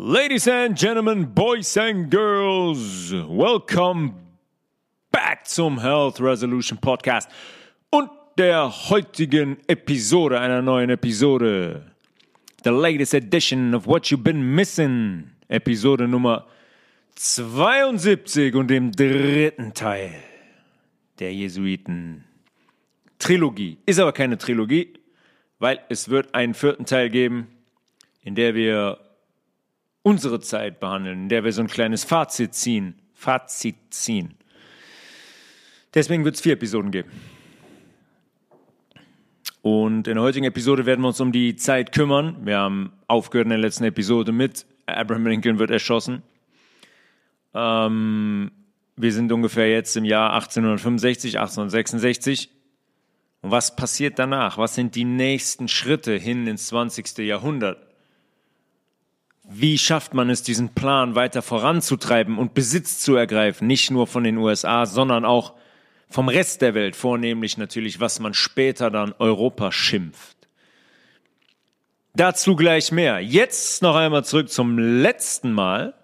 [0.00, 4.14] Ladies and gentlemen, boys and girls, welcome
[5.10, 7.28] back zum Health Resolution Podcast
[7.90, 11.82] und der heutigen Episode, einer neuen Episode.
[12.62, 15.32] The latest edition of What You've Been Missing.
[15.48, 16.46] Episode Nummer
[17.16, 20.14] 72 und dem dritten Teil
[21.18, 22.22] der Jesuiten
[23.18, 23.78] Trilogie.
[23.84, 24.94] Ist aber keine Trilogie,
[25.58, 27.48] weil es wird einen vierten Teil geben,
[28.22, 29.00] in der wir
[30.08, 32.94] unsere Zeit behandeln, in der wir so ein kleines Fazit ziehen.
[33.14, 34.34] Fazit ziehen.
[35.94, 37.10] Deswegen wird es vier Episoden geben.
[39.62, 42.36] Und in der heutigen Episode werden wir uns um die Zeit kümmern.
[42.44, 46.22] Wir haben aufgehört in der letzten Episode mit Abraham Lincoln wird erschossen.
[47.54, 48.50] Ähm,
[48.96, 52.50] wir sind ungefähr jetzt im Jahr 1865, 1866.
[53.42, 54.58] Und was passiert danach?
[54.58, 57.18] Was sind die nächsten Schritte hin ins 20.
[57.18, 57.87] Jahrhundert?
[59.50, 63.66] Wie schafft man es, diesen Plan weiter voranzutreiben und Besitz zu ergreifen?
[63.66, 65.54] Nicht nur von den USA, sondern auch
[66.10, 70.36] vom Rest der Welt, vornehmlich natürlich, was man später dann Europa schimpft.
[72.14, 73.20] Dazu gleich mehr.
[73.20, 75.94] Jetzt noch einmal zurück zum letzten Mal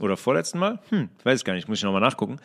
[0.00, 0.78] oder vorletzten Mal.
[0.88, 2.40] Hm, weiß gar nicht, muss ich nochmal nachgucken.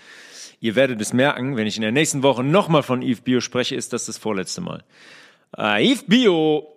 [0.60, 3.76] Ihr werdet es merken, wenn ich in der nächsten Woche nochmal von Eve Bio spreche,
[3.76, 4.84] ist das das vorletzte Mal.
[5.58, 6.68] Uh, Eve Bio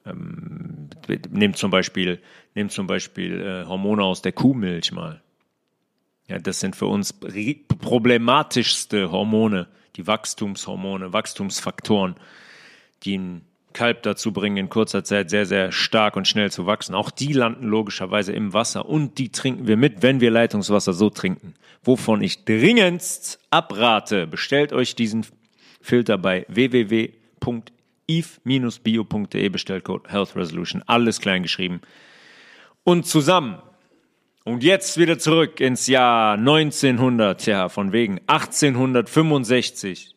[0.06, 0.88] Ähm,
[1.30, 2.20] nehmt zum Beispiel,
[2.54, 5.22] nehmt zum Beispiel äh, Hormone aus der Kuhmilch mal.
[6.26, 9.66] Ja, das sind für uns problematischste Hormone,
[9.96, 12.14] die Wachstumshormone, Wachstumsfaktoren,
[13.02, 16.94] die ein Kalb dazu bringen, in kurzer Zeit sehr, sehr stark und schnell zu wachsen.
[16.94, 21.10] Auch die landen logischerweise im Wasser und die trinken wir mit, wenn wir Leitungswasser so
[21.10, 21.54] trinken.
[21.82, 25.24] Wovon ich dringendst abrate, bestellt euch diesen
[25.80, 27.08] Filter bei www.eve-bio.de,
[29.48, 31.80] Bestellcode Health Resolution, alles klein geschrieben.
[32.84, 33.60] Und zusammen.
[34.44, 40.16] Und jetzt wieder zurück ins Jahr 1900, ja, von wegen 1865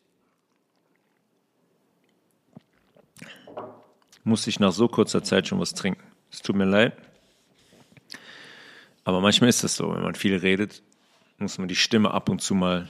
[4.24, 6.04] musste ich nach so kurzer Zeit schon was trinken.
[6.32, 6.98] Es tut mir leid.
[9.04, 10.82] Aber manchmal ist das so, wenn man viel redet,
[11.38, 12.88] muss man die Stimme ab und zu mal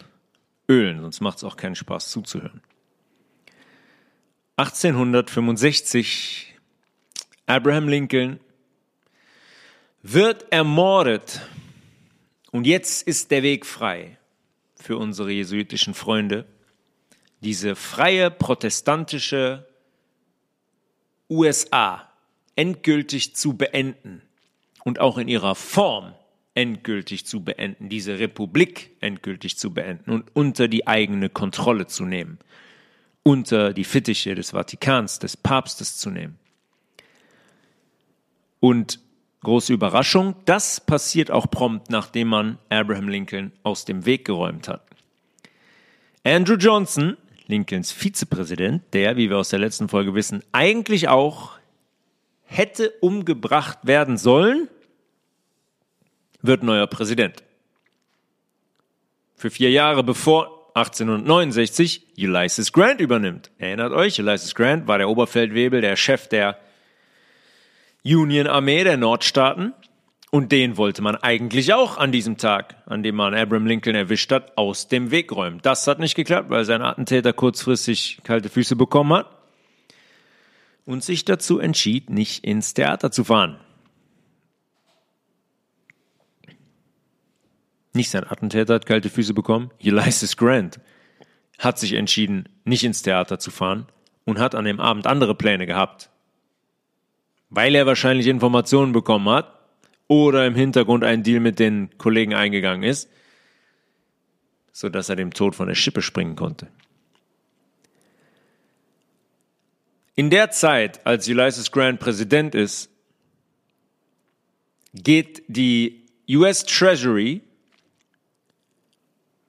[0.70, 2.62] ölen, sonst macht es auch keinen Spaß zuzuhören.
[4.58, 6.54] 1865,
[7.48, 8.40] Abraham Lincoln
[10.03, 11.41] wird ermordet
[12.52, 14.18] und jetzt ist der Weg frei
[14.75, 16.46] für unsere jesuitischen Freunde,
[17.40, 19.66] diese freie protestantische
[21.30, 22.08] USA
[22.56, 24.22] endgültig zu beenden
[24.84, 26.13] und auch in ihrer Form
[26.53, 32.39] endgültig zu beenden, diese Republik endgültig zu beenden und unter die eigene Kontrolle zu nehmen,
[33.24, 36.38] unter die Fittiche des Vatikans, des Papstes zu nehmen.
[38.60, 39.00] Und
[39.44, 44.81] große Überraschung, das passiert auch prompt, nachdem man Abraham Lincoln aus dem Weg geräumt hat.
[46.24, 47.18] Andrew Johnson
[47.48, 51.51] Lincolns Vizepräsident, der, wie wir aus der letzten Folge wissen, eigentlich auch
[52.44, 54.69] hätte umgebracht werden sollen,
[56.42, 57.44] wird neuer Präsident.
[59.36, 63.51] Für vier Jahre bevor 1869 Ulysses Grant übernimmt.
[63.57, 66.57] Erinnert euch, Ulysses Grant war der Oberfeldwebel, der Chef der
[68.06, 69.74] Union Armee der Nordstaaten
[70.32, 74.32] Und den wollte man eigentlich auch an diesem Tag, an dem man Abraham Lincoln erwischt
[74.32, 75.60] hat, aus dem Weg räumen.
[75.62, 79.28] Das hat nicht geklappt, weil sein Attentäter kurzfristig kalte Füße bekommen hat
[80.86, 83.60] und sich dazu entschied, nicht ins Theater zu fahren.
[87.94, 90.80] Nicht sein Attentäter hat kalte Füße bekommen, Ulysses Grant
[91.60, 93.86] hat sich entschieden, nicht ins Theater zu fahren
[94.26, 96.10] und hat an dem Abend andere Pläne gehabt.
[97.56, 99.54] Weil er wahrscheinlich Informationen bekommen hat
[100.08, 103.10] oder im Hintergrund einen Deal mit den Kollegen eingegangen ist,
[104.72, 106.68] sodass er dem Tod von der Schippe springen konnte.
[110.16, 112.90] In der Zeit, als Ulysses Grant Präsident ist,
[114.96, 117.42] geht die US Treasury,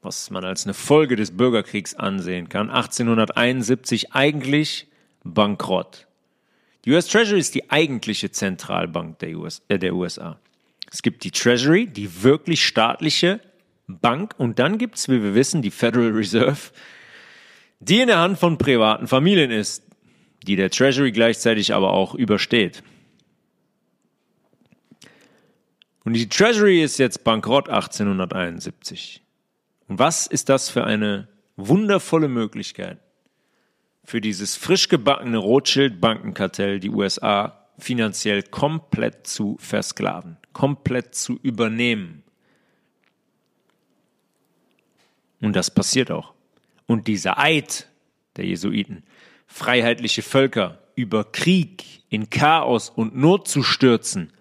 [0.03, 4.89] was man als eine Folge des Bürgerkriegs ansehen kann, 1871 eigentlich
[5.23, 6.06] bankrott.
[6.84, 10.38] Die US Treasury ist die eigentliche Zentralbank der, US, äh, der USA.
[10.90, 13.40] Es gibt die Treasury, die wirklich staatliche
[13.86, 16.72] Bank, und dann gibt es, wie wir wissen, die Federal Reserve,
[17.81, 19.82] die in der Hand von privaten Familien ist,
[20.46, 22.82] die der Treasury gleichzeitig aber auch übersteht.
[26.04, 29.22] Und die Treasury ist jetzt bankrott 1871.
[29.88, 32.98] Und was ist das für eine wundervolle Möglichkeit
[34.05, 42.23] für dieses frisch gebackene Rothschild-Bankenkartell, die USA finanziell komplett zu versklaven, komplett zu übernehmen.
[45.41, 46.35] Und das passiert auch.
[46.87, 47.89] Und dieser Eid
[48.37, 49.05] der Jesuiten,
[49.47, 54.33] freiheitliche Völker über Krieg in Chaos und Not zu stürzen,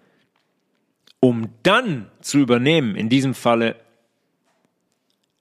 [1.20, 3.76] um dann zu übernehmen, in diesem Falle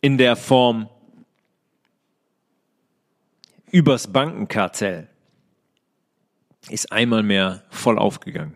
[0.02, 0.90] in der Form
[3.74, 5.10] übers Bankenkartell,
[6.70, 8.54] ist einmal mehr voll aufgegangen.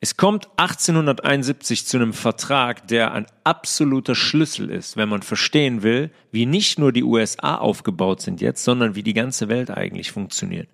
[0.00, 6.10] Es kommt 1871 zu einem Vertrag, der ein absoluter Schlüssel ist, wenn man verstehen will,
[6.32, 10.68] wie nicht nur die USA aufgebaut sind jetzt, sondern wie die ganze Welt eigentlich funktioniert.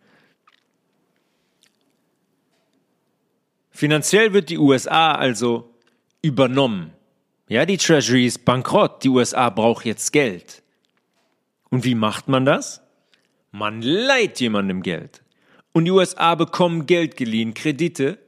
[3.70, 5.74] Finanziell wird die USA also
[6.22, 6.92] übernommen.
[7.48, 10.62] Ja, die Treasury ist bankrott, die USA braucht jetzt Geld.
[11.68, 12.80] Und wie macht man das?
[13.50, 15.22] Man leiht jemandem Geld.
[15.72, 18.18] Und die USA bekommen Geld geliehen, Kredite,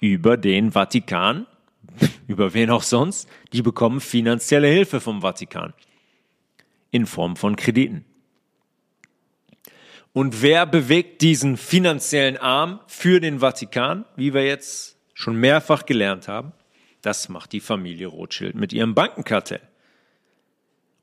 [0.00, 1.46] über den Vatikan,
[2.28, 5.74] über wen auch sonst, die bekommen finanzielle Hilfe vom Vatikan
[6.90, 8.04] in Form von Krediten.
[10.12, 16.28] Und wer bewegt diesen finanziellen Arm für den Vatikan, wie wir jetzt schon mehrfach gelernt
[16.28, 16.52] haben?
[17.02, 19.60] Das macht die Familie Rothschild mit ihrem Bankenkartell.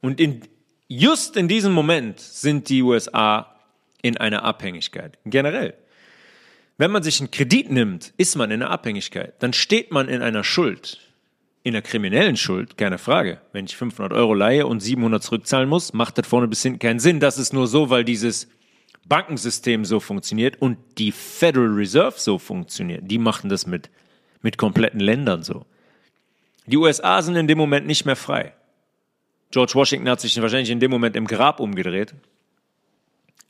[0.01, 0.41] Und in,
[0.87, 3.55] just in diesem Moment sind die USA
[4.01, 5.17] in einer Abhängigkeit.
[5.25, 5.73] Generell.
[6.77, 9.33] Wenn man sich einen Kredit nimmt, ist man in einer Abhängigkeit.
[9.39, 10.99] Dann steht man in einer Schuld.
[11.63, 13.41] In einer kriminellen Schuld, keine Frage.
[13.53, 16.99] Wenn ich 500 Euro leihe und 700 zurückzahlen muss, macht das vorne bis hinten keinen
[16.99, 17.19] Sinn.
[17.19, 18.49] Das ist nur so, weil dieses
[19.07, 23.03] Bankensystem so funktioniert und die Federal Reserve so funktioniert.
[23.05, 23.89] Die machen das mit,
[24.41, 25.65] mit kompletten Ländern so.
[26.65, 28.53] Die USA sind in dem Moment nicht mehr frei.
[29.51, 32.13] George Washington hat sich wahrscheinlich in dem Moment im Grab umgedreht.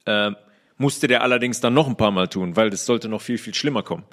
[0.06, 0.36] Ähm,
[0.78, 3.54] musste der allerdings dann noch ein paar Mal tun, weil das sollte noch viel, viel
[3.54, 4.04] schlimmer kommen.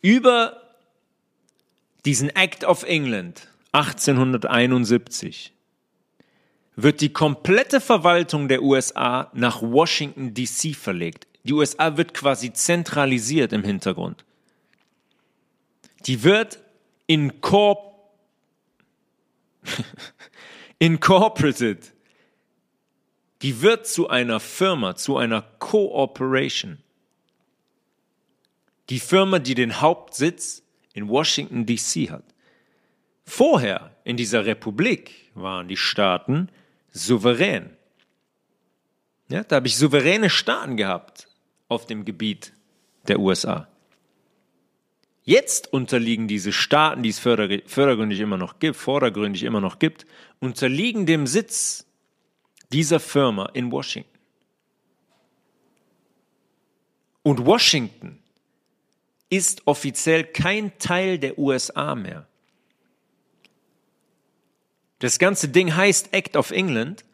[0.00, 0.60] Über
[2.04, 5.52] diesen Act of England 1871
[6.76, 11.26] wird die komplette Verwaltung der USA nach Washington, DC verlegt.
[11.44, 14.24] Die USA wird quasi zentralisiert im Hintergrund.
[16.06, 16.60] Die wird
[17.06, 17.93] incorp
[20.78, 21.94] incorporated
[23.44, 26.78] die wird zu einer Firma, zu einer Cooperation.
[28.88, 30.62] Die Firma, die den Hauptsitz
[30.94, 32.24] in Washington, DC hat.
[33.26, 36.48] Vorher in dieser Republik waren die Staaten
[36.90, 37.76] souverän.
[39.28, 41.28] Ja, da habe ich souveräne Staaten gehabt
[41.68, 42.54] auf dem Gebiet
[43.08, 43.68] der USA.
[45.24, 50.06] Jetzt unterliegen diese Staaten, die es fördergründig immer noch gibt, vordergründig immer noch gibt,
[50.38, 51.86] unterliegen dem Sitz
[52.72, 54.10] dieser Firma in Washington.
[57.22, 58.18] Und Washington
[59.30, 62.26] ist offiziell kein Teil der USA mehr.
[64.98, 67.04] Das ganze Ding heißt Act of England,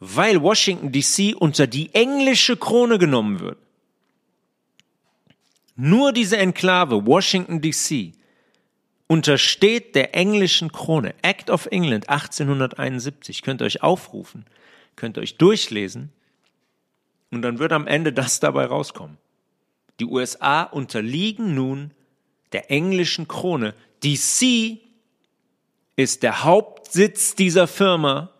[0.00, 3.58] weil Washington DC unter die englische Krone genommen wird.
[5.76, 8.12] Nur diese Enklave Washington DC
[9.06, 11.14] untersteht der englischen Krone.
[11.22, 13.42] Act of England 1871.
[13.42, 14.44] Könnt ihr euch aufrufen,
[14.96, 16.12] könnt ihr euch durchlesen
[17.30, 19.18] und dann wird am Ende das dabei rauskommen.
[20.00, 21.90] Die USA unterliegen nun
[22.52, 23.74] der englischen Krone.
[24.02, 24.78] DC
[25.96, 28.30] ist der Hauptsitz dieser Firma.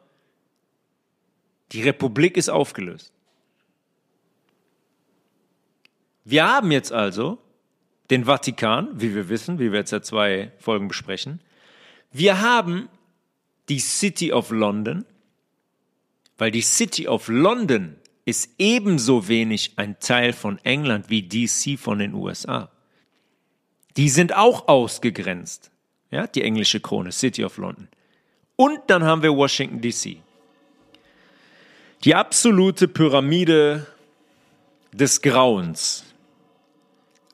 [1.73, 3.14] Die Republik ist aufgelöst.
[6.25, 7.39] Wir haben jetzt also
[8.11, 11.41] den Vatikan, wie wir wissen, wie wir jetzt ja zwei Folgen besprechen.
[12.13, 12.89] Wir haben
[13.69, 15.05] die City of London,
[16.39, 21.99] weil die City of London ist ebenso wenig ein Teil von England wie DC von
[21.99, 22.71] den USA.
[23.97, 25.71] Die sind auch ausgegrenzt.
[26.11, 27.89] Ja, die englische Krone, City of London.
[28.57, 30.17] Und dann haben wir Washington DC.
[32.05, 33.87] Die absolute Pyramide
[34.93, 36.05] des Grauens.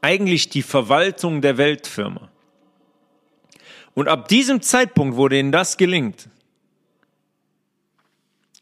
[0.00, 2.30] Eigentlich die Verwaltung der Weltfirma.
[3.94, 6.28] Und ab diesem Zeitpunkt, wo denen das gelingt,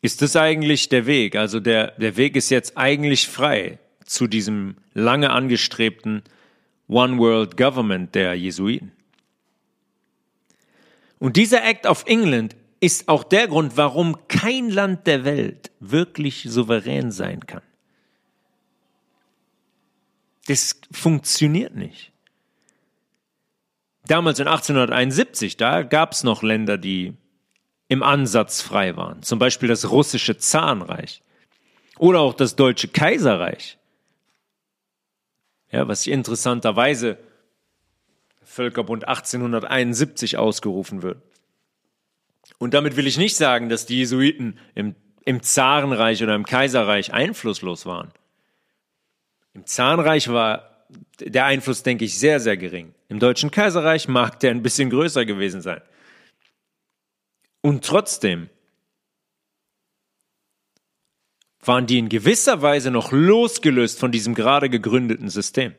[0.01, 1.37] ist das eigentlich der Weg.
[1.37, 6.23] Also der, der Weg ist jetzt eigentlich frei zu diesem lange angestrebten
[6.89, 8.93] One World Government der Jesuiten.
[11.19, 16.45] Und dieser Act of England ist auch der Grund, warum kein Land der Welt wirklich
[16.49, 17.63] souverän sein kann.
[20.49, 22.11] Das funktioniert nicht.
[24.07, 27.13] Damals in 1871, da gab es noch Länder, die
[27.89, 29.23] im Ansatz frei waren.
[29.23, 31.23] Zum Beispiel das russische Zahnreich
[31.99, 33.77] oder auch das deutsche Kaiserreich.
[35.71, 37.19] Ja, was interessanterweise
[38.43, 41.21] Völkerbund 1871 ausgerufen wird.
[42.57, 44.95] Und damit will ich nicht sagen, dass die Jesuiten im,
[45.27, 48.11] im Zarenreich oder im Kaiserreich einflusslos waren.
[49.59, 50.87] Im Zarenreich war
[51.19, 52.95] der Einfluss, denke ich, sehr, sehr gering.
[53.09, 55.83] Im Deutschen Kaiserreich mag der ein bisschen größer gewesen sein.
[57.61, 58.49] Und trotzdem
[61.61, 65.75] waren die in gewisser Weise noch losgelöst von diesem gerade gegründeten System.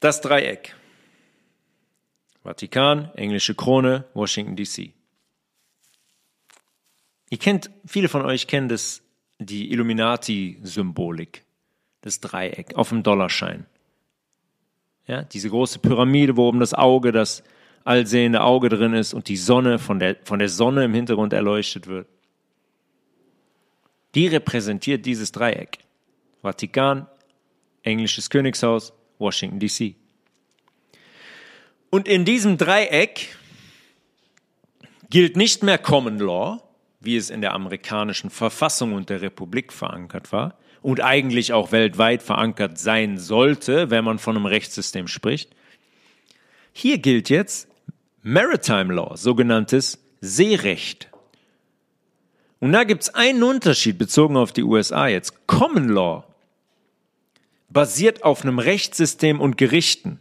[0.00, 0.74] Das Dreieck.
[2.42, 4.92] Vatikan, englische Krone, Washington DC.
[7.30, 9.05] Ihr kennt, viele von euch kennen das
[9.38, 11.44] die Illuminati-Symbolik,
[12.00, 13.66] das Dreieck auf dem Dollarschein.
[15.06, 17.44] Ja, diese große Pyramide, wo oben das Auge, das
[17.84, 21.86] allsehende Auge drin ist und die Sonne von der, von der Sonne im Hintergrund erleuchtet
[21.86, 22.08] wird.
[24.14, 25.78] Die repräsentiert dieses Dreieck.
[26.42, 27.06] Vatikan,
[27.82, 29.94] englisches Königshaus, Washington DC.
[31.90, 33.36] Und in diesem Dreieck
[35.08, 36.65] gilt nicht mehr Common Law,
[37.06, 42.22] wie es in der amerikanischen Verfassung und der Republik verankert war und eigentlich auch weltweit
[42.22, 45.50] verankert sein sollte, wenn man von einem Rechtssystem spricht.
[46.72, 47.68] Hier gilt jetzt
[48.22, 51.08] Maritime Law, sogenanntes Seerecht.
[52.60, 55.46] Und da gibt es einen Unterschied bezogen auf die USA jetzt.
[55.46, 56.24] Common Law
[57.68, 60.20] basiert auf einem Rechtssystem und Gerichten.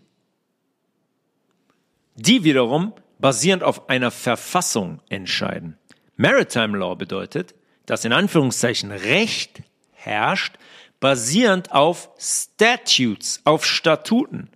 [2.15, 5.77] Die wiederum basierend auf einer Verfassung entscheiden.
[6.18, 7.56] Maritime Law bedeutet,
[7.86, 9.62] dass in Anführungszeichen Recht
[9.94, 10.56] herrscht,
[11.00, 14.50] basierend auf Statutes, auf Statuten.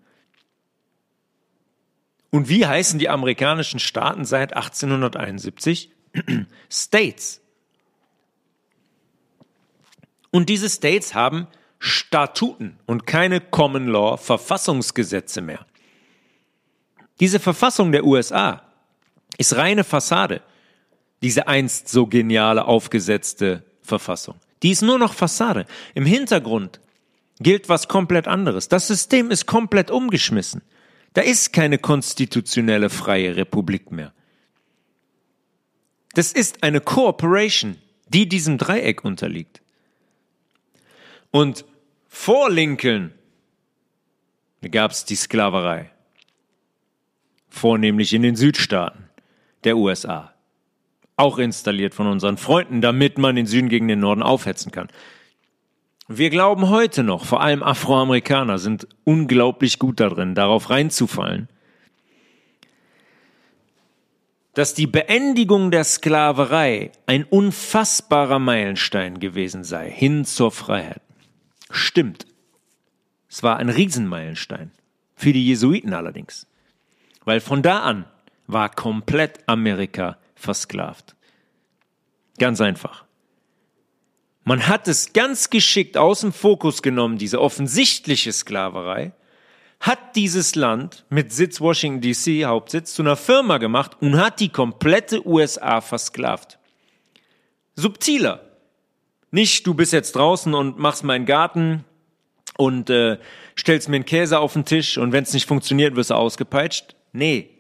[2.32, 5.92] Und wie heißen die amerikanischen Staaten seit 1871?
[6.72, 7.42] States.
[10.32, 11.48] Und diese States haben
[11.80, 15.66] Statuten und keine Common Law Verfassungsgesetze mehr.
[17.20, 18.63] Diese Verfassung der USA
[19.38, 20.42] ist reine Fassade
[21.21, 24.35] diese einst so geniale aufgesetzte Verfassung.
[24.63, 25.65] Die ist nur noch Fassade.
[25.95, 26.79] Im Hintergrund
[27.39, 28.67] gilt was komplett anderes.
[28.67, 30.61] Das System ist komplett umgeschmissen.
[31.13, 34.13] Da ist keine konstitutionelle freie Republik mehr.
[36.13, 39.61] Das ist eine Cooperation, die diesem Dreieck unterliegt.
[41.31, 41.65] Und
[42.07, 43.13] vor Lincoln
[44.71, 45.91] gab es die Sklaverei,
[47.49, 49.09] vornehmlich in den Südstaaten
[49.63, 50.33] der USA
[51.19, 54.88] auch installiert von unseren Freunden, damit man den Süden gegen den Norden aufhetzen kann.
[56.07, 61.49] Wir glauben heute noch, vor allem Afroamerikaner sind unglaublich gut darin, darauf reinzufallen,
[64.55, 71.01] dass die Beendigung der Sklaverei ein unfassbarer Meilenstein gewesen sei, hin zur Freiheit.
[71.69, 72.25] Stimmt.
[73.29, 74.71] Es war ein Riesenmeilenstein.
[75.15, 76.47] Für die Jesuiten allerdings.
[77.23, 78.05] Weil von da an
[78.47, 81.15] war komplett Amerika versklavt.
[82.38, 83.05] Ganz einfach.
[84.43, 89.13] Man hat es ganz geschickt aus dem Fokus genommen, diese offensichtliche Sklaverei,
[89.79, 94.50] hat dieses Land mit Sitz Washington DC, Hauptsitz, zu einer Firma gemacht und hat die
[94.50, 96.58] komplette USA versklavt.
[97.75, 98.41] Subtiler.
[99.31, 101.86] Nicht, du bist jetzt draußen und machst meinen Garten
[102.58, 103.19] und äh,
[103.58, 106.96] stellst mir einen Käse auf den Tisch und wenn es nicht funktioniert, wirst du ausgepeitscht.
[107.13, 107.59] Nee.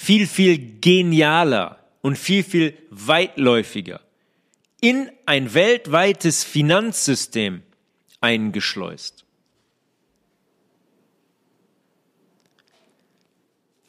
[0.00, 4.00] Viel, viel genialer und viel, viel weitläufiger.
[4.80, 7.62] In ein weltweites Finanzsystem
[8.20, 9.24] eingeschleust.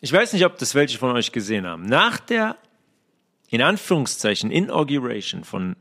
[0.01, 1.85] Ich weiß nicht, ob das welche von euch gesehen haben.
[1.85, 2.57] Nach der,
[3.49, 5.75] in Anführungszeichen, Inauguration von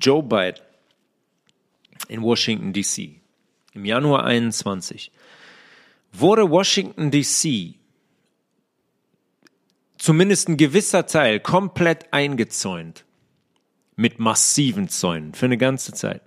[0.00, 0.60] Joe Biden
[2.08, 3.20] in Washington, D.C.
[3.74, 5.12] im Januar 21
[6.12, 7.77] wurde Washington, D.C.
[9.98, 13.04] zumindest ein gewisser Teil komplett eingezäunt
[13.96, 16.22] mit massiven Zäunen für eine ganze Zeit.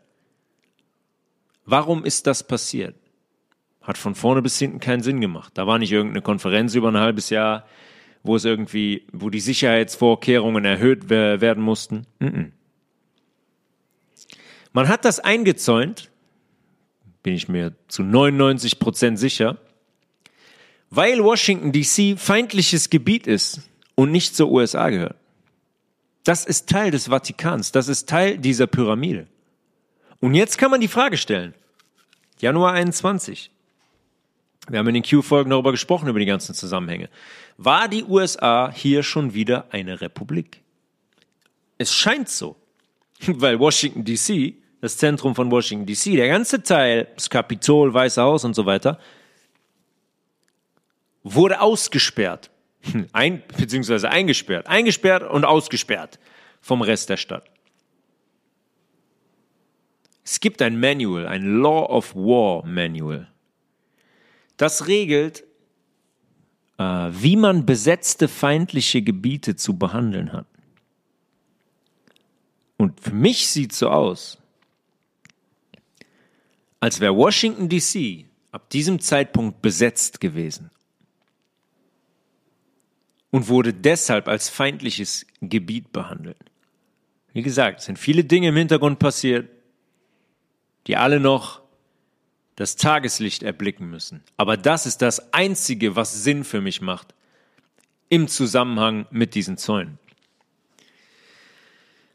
[1.66, 2.96] Warum ist das passiert?
[3.82, 5.54] Hat von vorne bis hinten keinen Sinn gemacht.
[5.56, 7.66] Da war nicht irgendeine Konferenz über ein halbes Jahr,
[8.24, 12.06] wo es irgendwie, wo die Sicherheitsvorkehrungen erhöht werden mussten.
[14.74, 16.12] Man hat das eingezäunt,
[17.24, 19.58] bin ich mir zu 99 Prozent sicher,
[20.91, 23.62] weil Washington DC feindliches Gebiet ist
[23.95, 25.15] und nicht zur USA gehört.
[26.24, 29.25] Das ist Teil des Vatikans, das ist Teil dieser Pyramide.
[30.19, 31.55] Und jetzt kann man die Frage stellen.
[32.39, 33.50] Januar 21.
[34.67, 37.10] Wir haben in den Q-Folgen darüber gesprochen, über die ganzen Zusammenhänge.
[37.57, 40.62] War die USA hier schon wieder eine Republik?
[41.79, 42.55] Es scheint so,
[43.27, 48.43] weil Washington DC, das Zentrum von Washington DC, der ganze Teil, das Kapitol, Weiße Haus
[48.43, 49.00] und so weiter,
[51.24, 52.50] wurde ausgesperrt.
[53.13, 54.68] Ein, beziehungsweise eingesperrt.
[54.68, 56.20] Eingesperrt und ausgesperrt
[56.62, 57.50] vom Rest der Stadt.
[60.24, 63.28] Es gibt ein Manual, ein Law of War Manual.
[64.58, 65.44] Das regelt,
[66.78, 70.46] äh, wie man besetzte feindliche Gebiete zu behandeln hat.
[72.78, 74.38] Und für mich sieht so aus,
[76.80, 80.72] als wäre Washington DC ab diesem Zeitpunkt besetzt gewesen
[83.32, 86.38] und wurde deshalb als feindliches Gebiet behandelt.
[87.34, 89.50] Wie gesagt, es sind viele Dinge im Hintergrund passiert,
[90.88, 91.62] die alle noch
[92.56, 94.22] das Tageslicht erblicken müssen.
[94.38, 97.13] Aber das ist das Einzige, was Sinn für mich macht
[98.10, 99.98] im Zusammenhang mit diesen Zäunen.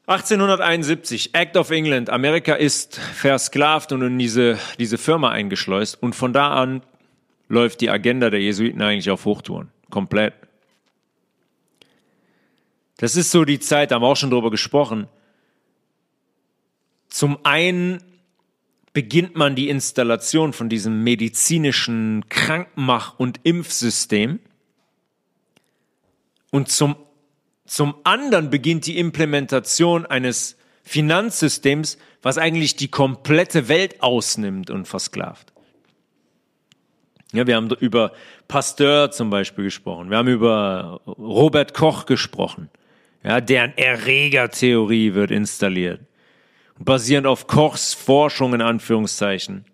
[0.09, 2.11] 1871, Act of England.
[2.11, 6.01] Amerika ist versklavt und in diese, diese Firma eingeschleust.
[6.01, 6.83] Und von da an
[7.49, 9.71] läuft die Agenda der Jesuiten eigentlich auf Hochtouren.
[9.91, 10.35] Komplett.
[12.97, 15.09] Das ist so die Zeit, da haben wir auch schon drüber gesprochen.
[17.09, 18.03] Zum einen
[18.93, 24.41] beginnt man die Installation von diesem medizinischen Krankmach- und Impfsystem.
[26.51, 26.97] Und zum,
[27.67, 35.53] zum anderen beginnt die Implementation eines Finanzsystems, was eigentlich die komplette Welt ausnimmt und versklavt.
[37.33, 38.13] Ja, wir haben über
[38.49, 40.09] Pasteur zum Beispiel gesprochen.
[40.09, 42.71] Wir haben über Robert Koch gesprochen.
[43.27, 46.01] Ja, deren Erregertheorie wird installiert.
[46.79, 49.65] basierend auf Kochs Forschung in Anführungszeichen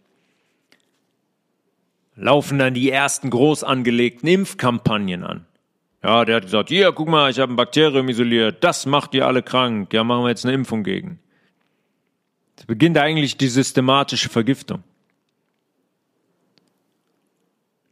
[2.14, 5.46] laufen dann die ersten groß angelegten Impfkampagnen an.
[6.02, 9.26] Ja, der hat gesagt, hier, guck mal, ich habe ein Bakterium isoliert, das macht ihr
[9.26, 11.18] alle krank, ja, machen wir jetzt eine Impfung gegen.
[12.56, 14.82] Es beginnt eigentlich die systematische Vergiftung.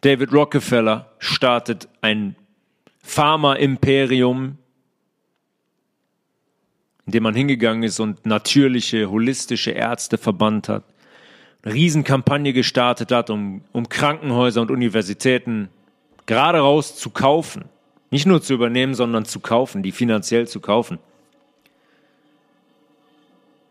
[0.01, 2.35] David Rockefeller startet ein
[3.03, 4.57] Pharma-Imperium
[7.11, 10.85] indem man hingegangen ist und natürliche, holistische Ärzte verbannt hat,
[11.63, 15.71] eine Riesenkampagne gestartet hat, um, um Krankenhäuser und Universitäten
[16.27, 17.65] gerade raus zu kaufen.
[18.11, 21.01] Nicht nur zu übernehmen, sondern zu kaufen, die finanziell zu kaufen.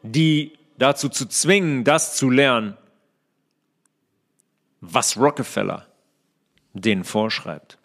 [0.03, 2.75] Die dazu zu zwingen, das zu lernen,
[4.81, 5.85] was Rockefeller
[6.73, 7.77] denen vorschreibt.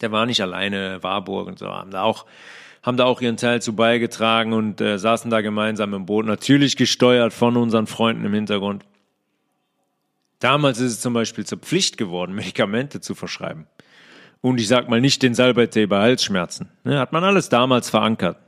[0.00, 2.24] Der war nicht alleine, Warburg und so, haben da auch
[2.82, 6.76] haben da auch ihren Teil zu beigetragen und äh, saßen da gemeinsam im Boot, natürlich
[6.76, 8.84] gesteuert von unseren Freunden im Hintergrund.
[10.40, 13.66] Damals ist es zum Beispiel zur Pflicht geworden, Medikamente zu verschreiben.
[14.40, 16.68] Und ich sag mal nicht den Salbeitee bei Halsschmerzen.
[16.82, 18.38] Ne, hat man alles damals verankert.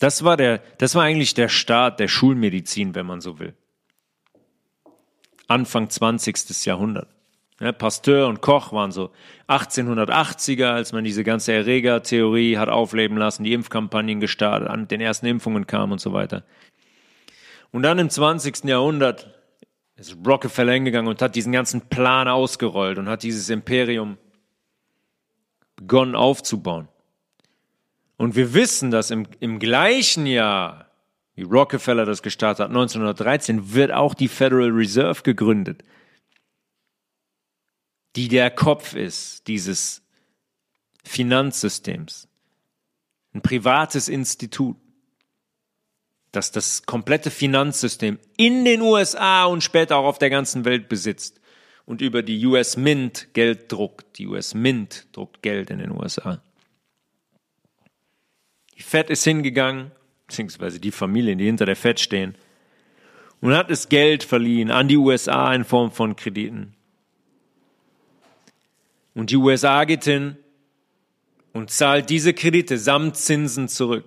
[0.00, 3.54] Das war der, das war eigentlich der Start der Schulmedizin, wenn man so will.
[5.46, 6.64] Anfang 20.
[6.64, 7.08] Jahrhundert.
[7.60, 9.10] Ja, Pasteur und Koch waren so
[9.48, 15.26] 1880er, als man diese ganze Erregertheorie hat aufleben lassen, die Impfkampagnen gestartet, an den ersten
[15.26, 16.44] Impfungen kam und so weiter.
[17.70, 18.64] Und dann im 20.
[18.64, 19.34] Jahrhundert
[19.96, 24.18] ist Rockefeller hingegangen und hat diesen ganzen Plan ausgerollt und hat dieses Imperium
[25.76, 26.88] begonnen aufzubauen.
[28.16, 30.92] Und wir wissen, dass im, im gleichen Jahr
[31.34, 35.82] wie Rockefeller das gestartet hat, 1913, wird auch die Federal Reserve gegründet,
[38.16, 40.02] die der Kopf ist dieses
[41.04, 42.28] Finanzsystems.
[43.34, 44.76] Ein privates Institut,
[46.32, 51.40] das das komplette Finanzsystem in den USA und später auch auf der ganzen Welt besitzt
[51.84, 54.18] und über die US Mint Geld druckt.
[54.18, 56.42] Die US Mint druckt Geld in den USA.
[58.76, 59.92] Die Fed ist hingegangen,
[60.26, 62.36] beziehungsweise die Familien, die hinter der Fed stehen,
[63.40, 66.74] und hat es Geld verliehen an die USA in Form von Krediten.
[69.14, 70.36] Und die USA geht hin
[71.52, 74.04] und zahlt diese Kredite samt Zinsen zurück.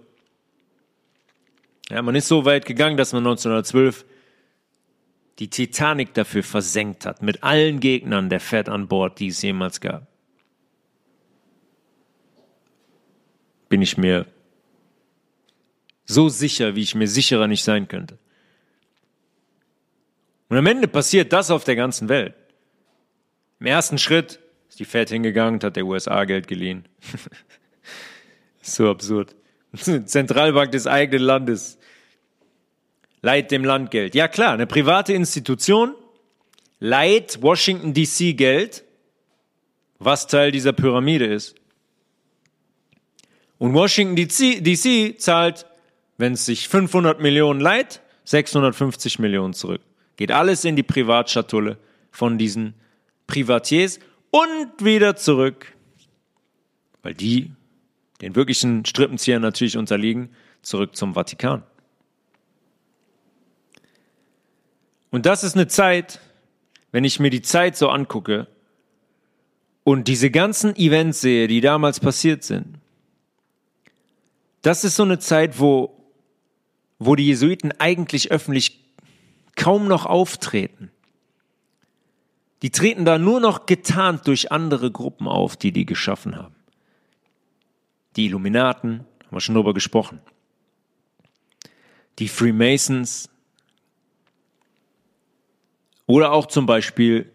[1.89, 4.05] Ja, man ist so weit gegangen, dass man 1912
[5.37, 9.81] die Titanic dafür versenkt hat, mit allen Gegnern der Fed an Bord, die es jemals
[9.81, 10.07] gab.
[13.69, 14.25] Bin ich mir
[16.05, 18.17] so sicher, wie ich mir sicherer nicht sein könnte.
[20.49, 22.35] Und am Ende passiert das auf der ganzen Welt.
[23.59, 24.39] Im ersten Schritt
[24.75, 26.85] ist die Fed hingegangen und hat der USA Geld geliehen.
[28.61, 29.33] so absurd.
[29.73, 31.77] Zentralbank des eigenen Landes
[33.21, 34.15] leiht dem Land Geld.
[34.15, 35.95] Ja klar, eine private Institution
[36.81, 38.83] leiht Washington DC Geld,
[39.99, 41.55] was Teil dieser Pyramide ist.
[43.57, 45.65] Und Washington DC, zahlt
[46.17, 49.81] wenn es sich 500 Millionen leiht, 650 Millionen zurück.
[50.17, 51.77] Geht alles in die Privatschatulle
[52.11, 52.73] von diesen
[53.25, 54.01] Privatiers
[54.35, 55.73] und wieder zurück,
[57.03, 57.53] weil die
[58.19, 60.29] den wirklichen Strippenziehern natürlich unterliegen,
[60.61, 61.63] zurück zum Vatikan.
[65.09, 66.19] Und das ist eine Zeit,
[66.91, 68.47] wenn ich mir die Zeit so angucke
[69.85, 72.79] und diese ganzen Events sehe, die damals passiert sind.
[74.63, 75.95] Das ist so eine Zeit, wo
[76.99, 78.83] wo die Jesuiten eigentlich öffentlich
[79.55, 80.91] kaum noch auftreten.
[82.61, 86.55] Die treten da nur noch getarnt durch andere Gruppen auf, die die geschaffen haben.
[88.15, 90.21] Die Illuminaten, haben wir schon drüber gesprochen.
[92.19, 93.29] Die Freemasons.
[96.07, 97.31] Oder auch zum Beispiel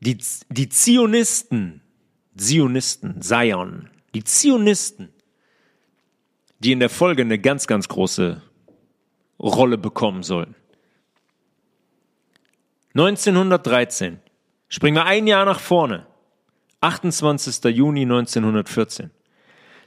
[0.00, 1.82] die, die Zionisten,
[2.36, 5.10] Zionisten, Zion, die Zionisten,
[6.60, 8.40] die in der Folge eine ganz, ganz große
[9.38, 10.54] Rolle bekommen sollen.
[12.94, 14.20] 1913.
[14.74, 16.04] Springen wir ein Jahr nach vorne.
[16.80, 17.64] 28.
[17.66, 19.12] Juni 1914.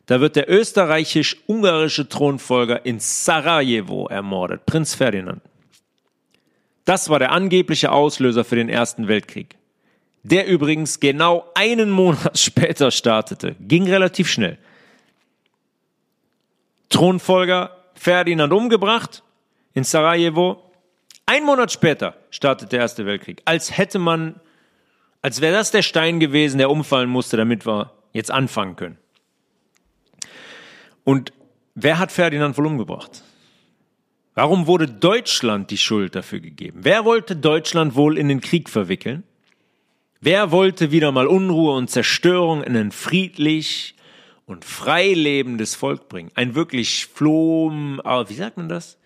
[0.06, 5.42] Da wird der österreichisch-ungarische Thronfolger in Sarajevo ermordet, Prinz Ferdinand.
[6.86, 9.58] Das war der angebliche Auslöser für den Ersten Weltkrieg.
[10.24, 13.58] Der übrigens genau einen Monat später startete.
[13.60, 14.58] Ging relativ schnell.
[16.88, 19.22] Thronfolger Ferdinand umgebracht,
[19.74, 20.64] in Sarajevo.
[21.26, 23.42] Ein Monat später startet der Erste Weltkrieg.
[23.44, 24.40] Als hätte man,
[25.28, 28.98] als wäre das der Stein gewesen, der umfallen musste, damit wir jetzt anfangen können.
[31.04, 31.34] Und
[31.76, 33.24] wer hat Ferdinand wohl umgebracht?
[34.36, 36.80] Warum wurde Deutschland die Schuld dafür gegeben?
[36.84, 39.24] Wer wollte Deutschland wohl in den Krieg verwickeln?
[40.22, 43.96] Wer wollte wieder mal Unruhe und Zerstörung in ein friedlich
[44.46, 46.32] und frei lebendes Volk bringen?
[46.36, 48.98] Ein wirklich flohm, wie sagt man das?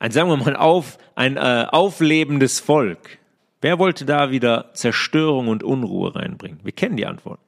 [0.00, 3.19] ein, sagen wir mal, auf, ein äh, auflebendes Volk.
[3.60, 6.60] Wer wollte da wieder Zerstörung und Unruhe reinbringen?
[6.62, 7.40] Wir kennen die Antwort.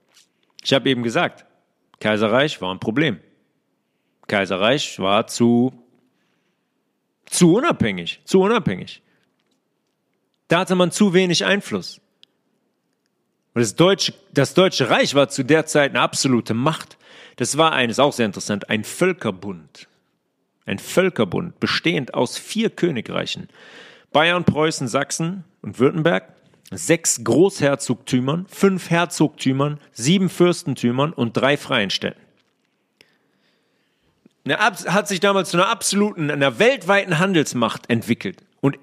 [0.63, 1.47] Ich habe eben gesagt,
[2.01, 3.19] Kaiserreich war ein Problem.
[4.27, 5.73] Kaiserreich war zu,
[7.27, 9.03] zu unabhängig, zu unabhängig.
[10.49, 12.01] Da hatte man zu wenig Einfluss.
[13.55, 16.99] Das Deutsche, das Deutsche Reich war zu der Zeit eine absolute Macht.
[17.37, 19.89] Das war eines auch sehr interessant, ein Völkerbund
[20.65, 23.49] ein Völkerbund bestehend aus vier Königreichen,
[24.13, 26.29] Bayern, Preußen, Sachsen und Württemberg,
[26.71, 32.21] sechs Großherzogtümern, fünf Herzogtümern, sieben Fürstentümern und drei freien Städten.
[34.49, 38.43] hat sich damals zu einer absoluten, einer weltweiten Handelsmacht entwickelt.
[38.61, 38.79] Und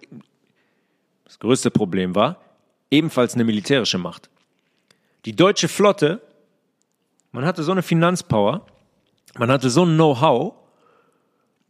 [1.26, 2.42] das größte Problem war,
[2.92, 4.30] ebenfalls eine militärische Macht.
[5.26, 6.22] Die deutsche Flotte,
[7.32, 8.65] man hatte so eine Finanzpower,
[9.38, 10.54] man hatte so ein Know-how,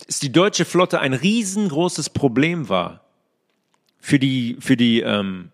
[0.05, 3.01] dass die deutsche Flotte ein riesengroßes Problem war
[3.99, 5.51] für die, für die, ähm,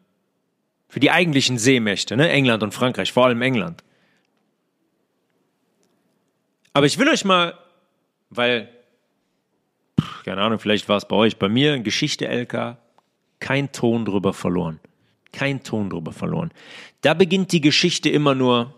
[0.87, 2.29] für die eigentlichen Seemächte, ne?
[2.29, 3.83] England und Frankreich, vor allem England.
[6.73, 7.57] Aber ich will euch mal,
[8.29, 8.69] weil,
[10.23, 12.77] keine Ahnung, vielleicht war es bei euch, bei mir, Geschichte LK,
[13.39, 14.79] kein Ton drüber verloren.
[15.31, 16.51] Kein Ton drüber verloren.
[17.01, 18.73] Da beginnt die Geschichte immer nur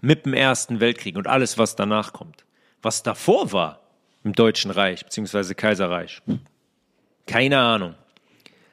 [0.00, 2.44] mit dem Ersten Weltkrieg und alles, was danach kommt.
[2.82, 3.80] Was davor war,
[4.24, 5.54] im Deutschen Reich bzw.
[5.54, 6.22] Kaiserreich.
[7.26, 7.94] Keine Ahnung.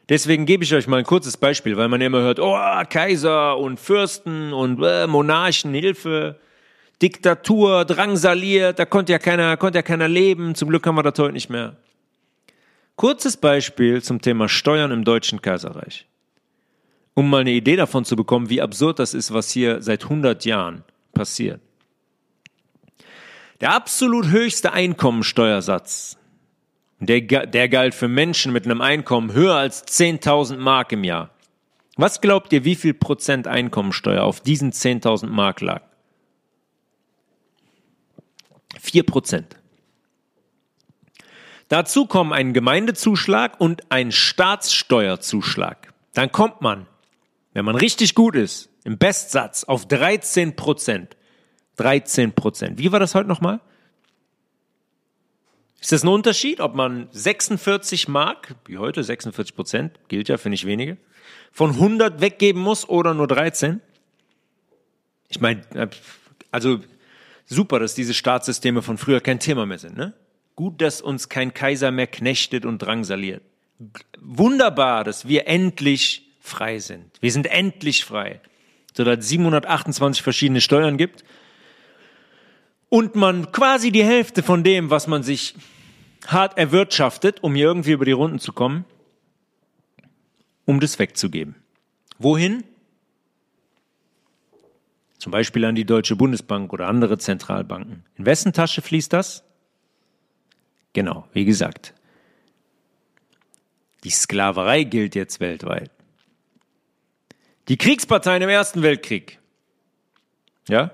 [0.10, 2.58] Deswegen gebe ich euch mal ein kurzes Beispiel, weil man immer hört, oh,
[2.90, 6.40] Kaiser und Fürsten und äh, Monarchen, Hilfe,
[7.02, 10.56] Diktatur, drangsaliert, da konnte ja keiner, konnte ja keiner leben.
[10.56, 11.76] Zum Glück haben wir das heute nicht mehr.
[12.96, 16.08] Kurzes Beispiel zum Thema Steuern im Deutschen Kaiserreich.
[17.14, 20.46] Um mal eine Idee davon zu bekommen, wie absurd das ist, was hier seit 100
[20.46, 21.60] Jahren passiert.
[23.60, 26.18] Der absolut höchste Einkommensteuersatz
[27.00, 31.30] der, der galt für Menschen mit einem Einkommen höher als 10.000 Mark im Jahr.
[31.96, 35.82] Was glaubt ihr, wie viel Prozent Einkommensteuer auf diesen 10.000 Mark lag?
[38.80, 39.58] Vier Prozent.
[41.70, 45.92] Dazu kommen ein Gemeindezuschlag und ein Staatssteuerzuschlag.
[46.14, 46.88] Dann kommt man,
[47.54, 51.18] wenn man richtig gut ist, im Bestsatz auf 13 Prozent.
[51.76, 52.80] 13 Prozent.
[52.80, 53.60] Wie war das heute nochmal?
[55.80, 60.50] Ist das ein Unterschied, ob man 46 Mark, wie heute 46 Prozent, gilt ja für
[60.50, 60.98] nicht wenige,
[61.52, 63.82] von 100 weggeben muss oder nur 13?
[65.30, 65.88] Ich meine, äh,
[66.52, 66.80] also
[67.46, 69.98] super, dass diese Staatssysteme von früher kein Thema mehr sind.
[69.98, 70.14] Ne?
[70.56, 73.44] Gut, dass uns kein Kaiser mehr knechtet und drangsaliert.
[74.20, 77.06] Wunderbar, dass wir endlich frei sind.
[77.22, 78.42] Wir sind endlich frei.
[78.96, 81.24] So dass es 728 verschiedene Steuern gibt
[82.90, 85.56] und man quasi die Hälfte von dem, was man sich
[86.26, 88.86] hart erwirtschaftet, um hier irgendwie über die Runden zu kommen,
[90.66, 91.56] um das wegzugeben.
[92.20, 92.64] Wohin?
[95.18, 98.04] Zum Beispiel an die Deutsche Bundesbank oder andere Zentralbanken.
[98.16, 99.44] In wessen Tasche fließt das?
[100.94, 101.94] Genau, wie gesagt.
[104.04, 105.92] Die Sklaverei gilt jetzt weltweit.
[107.68, 109.40] Die Kriegsparteien im Ersten Weltkrieg.
[110.70, 110.92] Ja?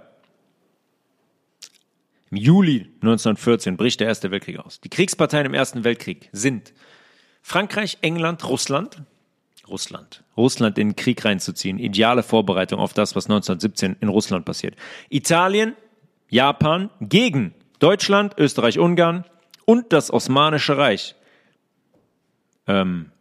[2.34, 4.82] Im Juli 1914 bricht der Erste Weltkrieg aus.
[4.82, 6.74] Die Kriegsparteien im Ersten Weltkrieg sind
[7.44, 9.04] Frankreich, England, Russland.
[9.68, 10.24] Russland.
[10.36, 11.78] Russland in den Krieg reinzuziehen.
[11.78, 14.76] Ideale Vorbereitung auf das, was 1917 in Russland passiert.
[15.10, 15.76] Italien,
[16.28, 19.26] Japan gegen Deutschland, Österreich, Ungarn
[19.66, 21.14] und das Osmanische Reich.
[22.66, 23.12] Ähm,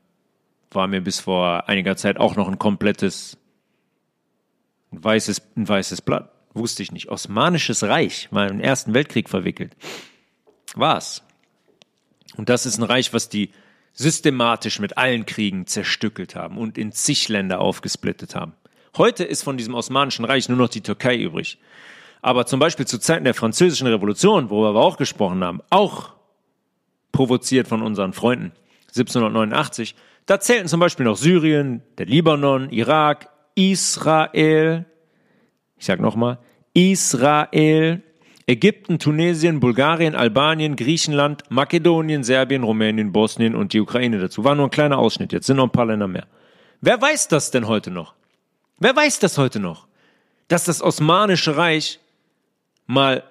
[0.70, 3.36] war mir bis vor einiger Zeit auch noch ein komplettes
[4.90, 6.32] ein weißes, ein weißes Blatt.
[6.54, 7.08] Wusste ich nicht.
[7.08, 9.74] Osmanisches Reich war im Ersten Weltkrieg verwickelt.
[10.74, 11.22] War's.
[12.36, 13.50] Und das ist ein Reich, was die
[13.94, 18.54] systematisch mit allen Kriegen zerstückelt haben und in zig Länder aufgesplittet haben.
[18.96, 21.58] Heute ist von diesem Osmanischen Reich nur noch die Türkei übrig.
[22.20, 26.12] Aber zum Beispiel zu Zeiten der Französischen Revolution, worüber wir auch gesprochen haben, auch
[27.10, 28.52] provoziert von unseren Freunden,
[28.88, 29.94] 1789,
[30.26, 34.86] da zählten zum Beispiel noch Syrien, der Libanon, Irak, Israel,
[35.82, 36.38] ich sage nochmal,
[36.74, 38.02] Israel,
[38.46, 44.44] Ägypten, Tunesien, Bulgarien, Albanien, Griechenland, Makedonien, Serbien, Rumänien, Bosnien und die Ukraine dazu.
[44.44, 46.28] War nur ein kleiner Ausschnitt, jetzt sind noch ein paar Länder mehr.
[46.82, 48.14] Wer weiß das denn heute noch?
[48.78, 49.88] Wer weiß das heute noch?
[50.46, 51.98] Dass das Osmanische Reich
[52.86, 53.24] mal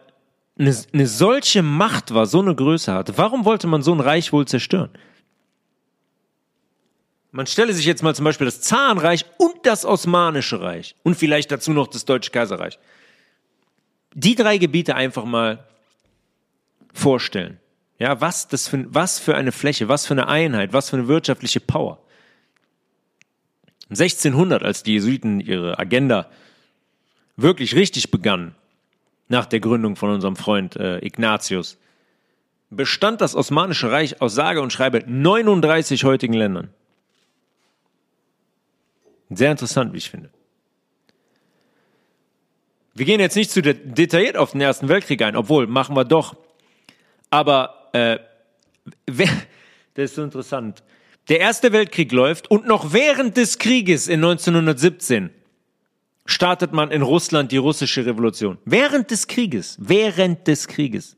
[0.60, 3.18] eine, eine solche Macht war, so eine Größe hatte.
[3.18, 4.90] Warum wollte man so ein Reich wohl zerstören?
[7.32, 11.52] Man stelle sich jetzt mal zum Beispiel das Zarenreich und das Osmanische Reich und vielleicht
[11.52, 12.78] dazu noch das Deutsche Kaiserreich.
[14.14, 15.66] Die drei Gebiete einfach mal
[16.94, 17.60] vorstellen.
[18.00, 21.08] Ja, was das für, was für eine Fläche, was für eine Einheit, was für eine
[21.08, 22.00] wirtschaftliche Power.
[23.90, 26.30] 1600, als die Jesuiten ihre Agenda
[27.38, 28.56] wirklich richtig begannen,
[29.28, 31.78] nach der Gründung von unserem Freund äh, Ignatius,
[32.70, 36.74] bestand das Osmanische Reich aus sage und schreibe 39 heutigen Ländern.
[39.34, 40.30] Sehr interessant, wie ich finde.
[42.94, 46.36] Wir gehen jetzt nicht zu detailliert auf den Ersten Weltkrieg ein, obwohl, machen wir doch.
[47.30, 48.20] Aber äh,
[49.94, 50.84] das ist so interessant.
[51.30, 55.30] Der Erste Weltkrieg läuft und noch während des Krieges in 1917
[56.26, 58.58] startet man in Russland die russische Revolution.
[58.66, 61.16] Während des Krieges, während des Krieges.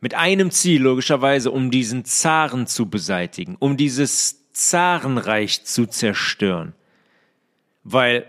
[0.00, 6.74] Mit einem Ziel, logischerweise, um diesen Zaren zu beseitigen, um dieses Zarenreich zu zerstören.
[7.84, 8.26] Weil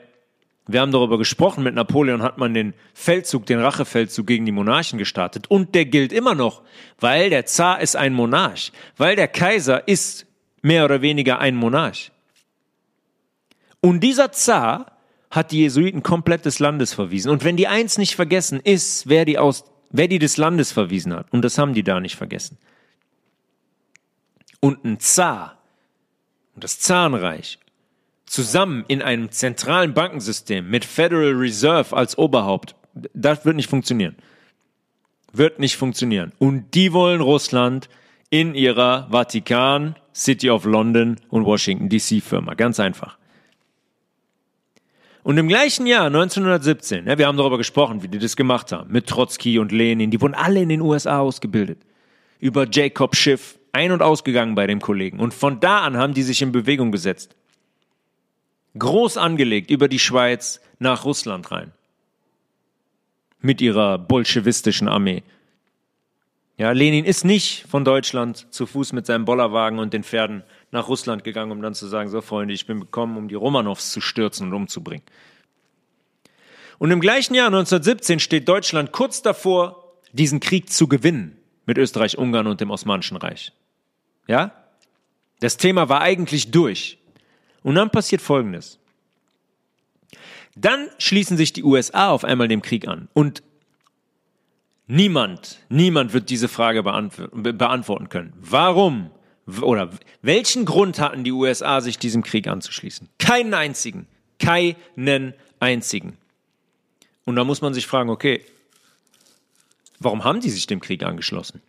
[0.65, 4.97] wir haben darüber gesprochen, mit Napoleon hat man den Feldzug, den Rachefeldzug gegen die Monarchen
[4.97, 6.62] gestartet und der gilt immer noch,
[6.99, 10.25] weil der Zar ist ein Monarch, weil der Kaiser ist
[10.62, 12.12] mehr oder weniger ein Monarch.
[13.81, 14.93] Und dieser Zar
[15.29, 17.29] hat die Jesuiten komplett des Landes verwiesen.
[17.29, 21.13] Und wenn die eins nicht vergessen ist, wer die aus, wer die des Landes verwiesen
[21.13, 21.25] hat.
[21.31, 22.57] Und das haben die da nicht vergessen.
[24.62, 25.57] Und ein Zar
[26.55, 27.59] und das Zahnreich
[28.25, 32.75] zusammen in einem zentralen Bankensystem mit Federal Reserve als Oberhaupt,
[33.13, 34.15] das wird nicht funktionieren.
[35.31, 36.31] Wird nicht funktionieren.
[36.39, 37.89] Und die wollen Russland
[38.29, 42.53] in ihrer Vatikan, City of London und Washington DC Firma.
[42.53, 43.17] Ganz einfach.
[45.23, 48.91] Und im gleichen Jahr, 1917, ja, wir haben darüber gesprochen, wie die das gemacht haben,
[48.91, 51.79] mit Trotzki und Lenin, die wurden alle in den USA ausgebildet.
[52.39, 55.19] Über Jacob Schiff, ein- und ausgegangen bei dem Kollegen.
[55.19, 57.36] Und von da an haben die sich in Bewegung gesetzt.
[58.77, 61.71] Groß angelegt über die Schweiz nach Russland rein.
[63.41, 65.23] Mit ihrer bolschewistischen Armee.
[66.57, 70.88] Ja, Lenin ist nicht von Deutschland zu Fuß mit seinem Bollerwagen und den Pferden nach
[70.88, 74.01] Russland gegangen, um dann zu sagen, so Freunde, ich bin gekommen, um die Romanows zu
[74.01, 75.03] stürzen und umzubringen.
[76.77, 82.17] Und im gleichen Jahr 1917 steht Deutschland kurz davor, diesen Krieg zu gewinnen mit Österreich,
[82.17, 83.51] Ungarn und dem Osmanischen Reich.
[84.27, 84.51] Ja?
[85.39, 86.97] Das Thema war eigentlich durch.
[87.63, 88.79] Und dann passiert Folgendes.
[90.55, 93.09] Dann schließen sich die USA auf einmal dem Krieg an.
[93.13, 93.41] Und
[94.88, 98.33] niemand, niemand wird diese Frage beantworten können.
[98.39, 99.12] Warum
[99.62, 99.89] oder
[100.21, 103.09] welchen Grund hatten die USA, sich diesem Krieg anzuschließen?
[103.17, 104.07] Keinen einzigen.
[104.39, 106.17] Keinen einzigen.
[107.25, 108.45] Und da muss man sich fragen, okay,
[109.99, 111.62] warum haben die sich dem Krieg angeschlossen?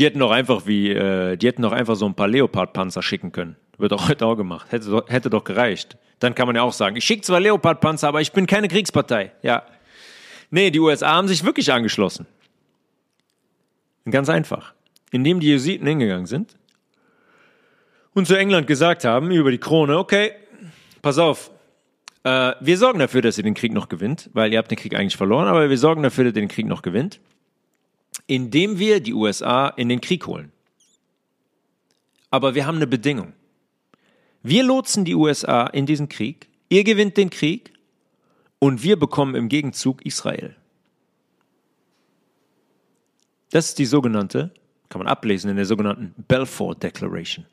[0.00, 3.32] Die hätten doch einfach wie, äh, die hätten doch einfach so ein paar Leopard-Panzer schicken
[3.32, 3.56] können.
[3.76, 4.72] Wird auch heute auch gemacht.
[4.72, 5.98] Hätte, doch, hätte doch gereicht.
[6.20, 9.32] Dann kann man ja auch sagen, ich schicke zwar Leopard-Panzer, aber ich bin keine Kriegspartei.
[9.42, 9.62] Ja.
[10.50, 12.26] Nee, die USA haben sich wirklich angeschlossen.
[14.10, 14.72] Ganz einfach.
[15.10, 16.56] Indem die Jesuiten hingegangen sind
[18.14, 20.32] und zu England gesagt haben über die Krone, okay,
[21.02, 21.50] pass auf,
[22.24, 24.94] äh, wir sorgen dafür, dass ihr den Krieg noch gewinnt, weil ihr habt den Krieg
[24.94, 27.20] eigentlich verloren, aber wir sorgen dafür, dass ihr den Krieg noch gewinnt
[28.30, 30.52] indem wir die USA in den Krieg holen.
[32.30, 33.32] Aber wir haben eine Bedingung.
[34.44, 37.72] Wir lotsen die USA in diesen Krieg, ihr gewinnt den Krieg
[38.60, 40.54] und wir bekommen im Gegenzug Israel.
[43.50, 44.54] Das ist die sogenannte,
[44.88, 47.46] kann man ablesen in der sogenannten Balfour Declaration.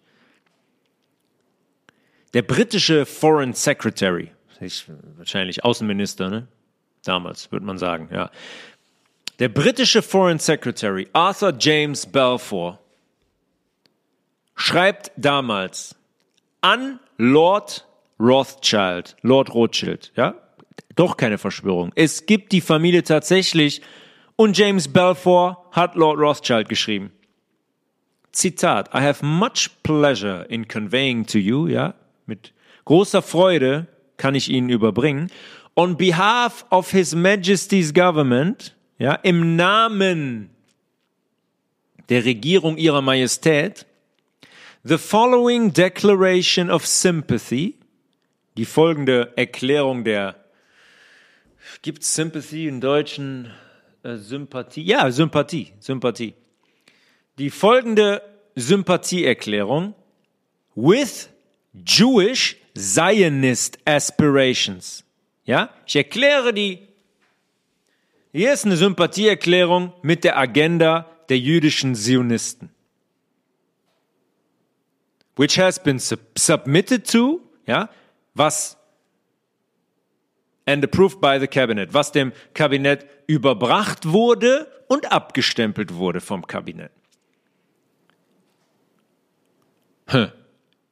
[2.36, 4.30] Der britische Foreign Secretary,
[5.18, 6.48] wahrscheinlich Außenminister, ne?
[7.04, 8.30] damals würde man sagen, ja,
[9.40, 12.80] der britische Foreign Secretary Arthur James Balfour
[14.56, 15.96] schreibt damals
[16.62, 17.86] an Lord
[18.20, 20.34] Rothschild, Lord Rothschild, ja,
[20.96, 21.92] doch keine Verschwörung.
[21.96, 23.82] Es gibt die Familie tatsächlich
[24.36, 27.12] und James Balfour hat Lord Rothschild geschrieben.
[28.32, 31.94] Zitat, I have much pleasure in conveying to you, ja,
[32.26, 32.54] mit
[32.86, 35.32] großer Freude kann ich Ihnen überbringen,
[35.76, 40.50] on behalf of His Majesty's Government, ja, im Namen
[42.10, 43.86] der Regierung ihrer Majestät,
[44.84, 47.76] the following declaration of sympathy,
[48.56, 50.36] die folgende Erklärung der,
[51.82, 53.52] gibt Sympathy in Deutschen
[54.04, 54.84] äh, Sympathie?
[54.84, 56.34] Ja, Sympathie, Sympathie.
[57.38, 58.22] Die folgende
[58.56, 59.94] Sympathieerklärung
[60.76, 61.30] with
[61.86, 65.04] Jewish Zionist aspirations.
[65.46, 66.87] Ja, ich erkläre die
[68.38, 72.70] hier ist eine Sympathieerklärung mit der Agenda der jüdischen Zionisten.
[75.36, 77.90] Which has been sub submitted to, ja,
[78.36, 78.78] was
[80.68, 86.92] and approved by the cabinet, was dem Kabinett überbracht wurde und abgestempelt wurde vom Kabinett.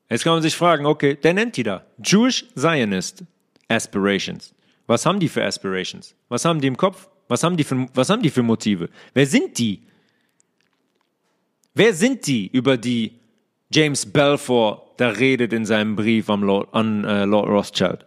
[0.09, 1.85] Jetzt kann man sich fragen, okay, der nennt die da.
[2.03, 3.23] Jewish Zionist
[3.67, 4.55] Aspirations.
[4.87, 6.15] Was haben die für Aspirations?
[6.27, 7.07] Was haben die im Kopf?
[7.27, 8.89] Was haben die für, was haben die für Motive?
[9.13, 9.81] Wer sind die?
[11.73, 13.19] Wer sind die, über die
[13.71, 18.05] James Balfour da redet in seinem Brief am Lord, an äh, Lord Rothschild?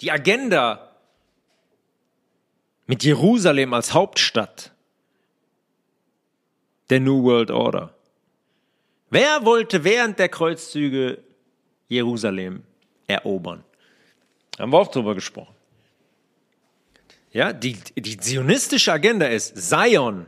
[0.00, 0.96] Die Agenda
[2.86, 4.72] mit Jerusalem als Hauptstadt
[6.90, 7.94] der New World Order.
[9.10, 11.22] Wer wollte während der Kreuzzüge
[11.88, 12.64] Jerusalem
[13.06, 13.64] erobern?
[14.58, 15.54] Haben wir auch drüber gesprochen.
[17.32, 20.26] Ja, die, die zionistische Agenda ist Zion.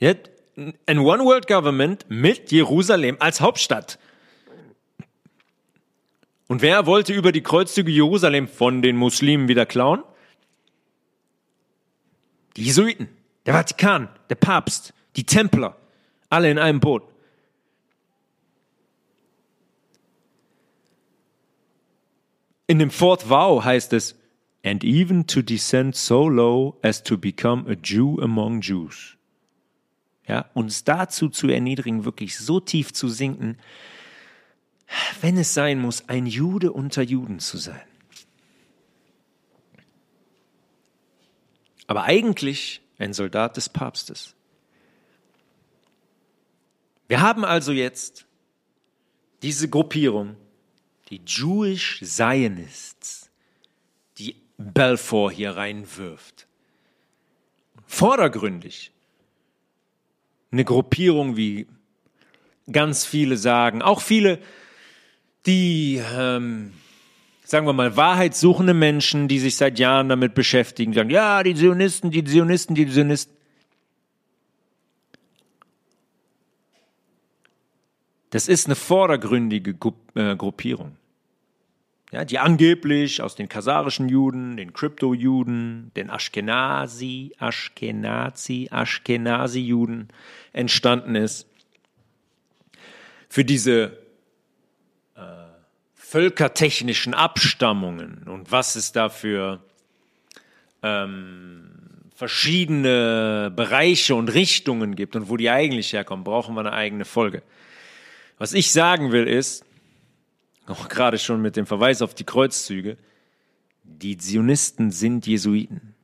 [0.00, 3.98] Ein One World Government mit Jerusalem als Hauptstadt.
[6.48, 10.02] Und wer wollte über die Kreuzzüge Jerusalem von den Muslimen wieder klauen?
[12.56, 13.08] Die Jesuiten,
[13.44, 15.76] der Vatikan, der Papst, die Templer,
[16.30, 17.02] alle in einem Boot.
[22.66, 24.16] In dem Fourth Vow heißt es,
[24.64, 29.16] and even to descend so low as to become a Jew among Jews.
[30.26, 33.58] Ja, uns dazu zu erniedrigen, wirklich so tief zu sinken,
[35.20, 37.82] wenn es sein muss, ein Jude unter Juden zu sein.
[41.86, 44.34] Aber eigentlich ein Soldat des Papstes.
[47.06, 48.26] Wir haben also jetzt
[49.42, 50.36] diese Gruppierung,
[51.08, 53.30] die Jewish Zionists,
[54.18, 56.46] die Balfour hier reinwirft.
[57.86, 58.92] Vordergründig
[60.50, 61.66] eine Gruppierung, wie
[62.70, 64.38] ganz viele sagen, auch viele,
[65.44, 66.72] die, ähm,
[67.44, 72.10] sagen wir mal, wahrheitssuchende Menschen, die sich seit Jahren damit beschäftigen, sagen, ja, die Zionisten,
[72.10, 73.35] die Zionisten, die Zionisten.
[78.36, 79.74] Das ist eine vordergründige
[80.14, 80.98] äh, Gruppierung.
[82.12, 90.08] Ja, die angeblich aus den kasarischen Juden, den Krypto-Juden, den Ashkenazi, Ashkenazi, Ashkenazi-Juden
[90.52, 91.46] entstanden ist.
[93.30, 93.96] Für diese
[95.14, 95.20] äh,
[95.94, 99.62] völkertechnischen Abstammungen und was es da für
[100.82, 101.70] ähm,
[102.14, 107.42] verschiedene Bereiche und Richtungen gibt und wo die eigentlich herkommen, brauchen wir eine eigene Folge.
[108.38, 109.64] Was ich sagen will ist,
[110.66, 112.98] auch gerade schon mit dem Verweis auf die Kreuzzüge,
[113.82, 115.94] die Zionisten sind Jesuiten.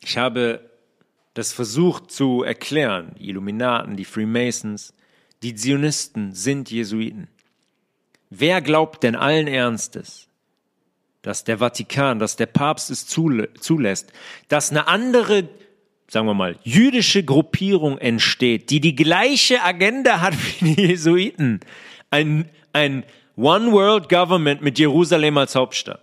[0.00, 0.68] Ich habe
[1.32, 4.94] das versucht zu erklären, die Illuminaten, die Freemasons,
[5.42, 7.28] die Zionisten sind Jesuiten.
[8.30, 10.28] Wer glaubt denn allen Ernstes,
[11.22, 14.12] dass der Vatikan, dass der Papst es zulässt,
[14.48, 15.48] dass eine andere,
[16.14, 21.60] sagen wir mal, jüdische Gruppierung entsteht, die die gleiche Agenda hat wie die Jesuiten,
[22.10, 23.04] ein, ein
[23.36, 26.00] One World Government mit Jerusalem als Hauptstadt.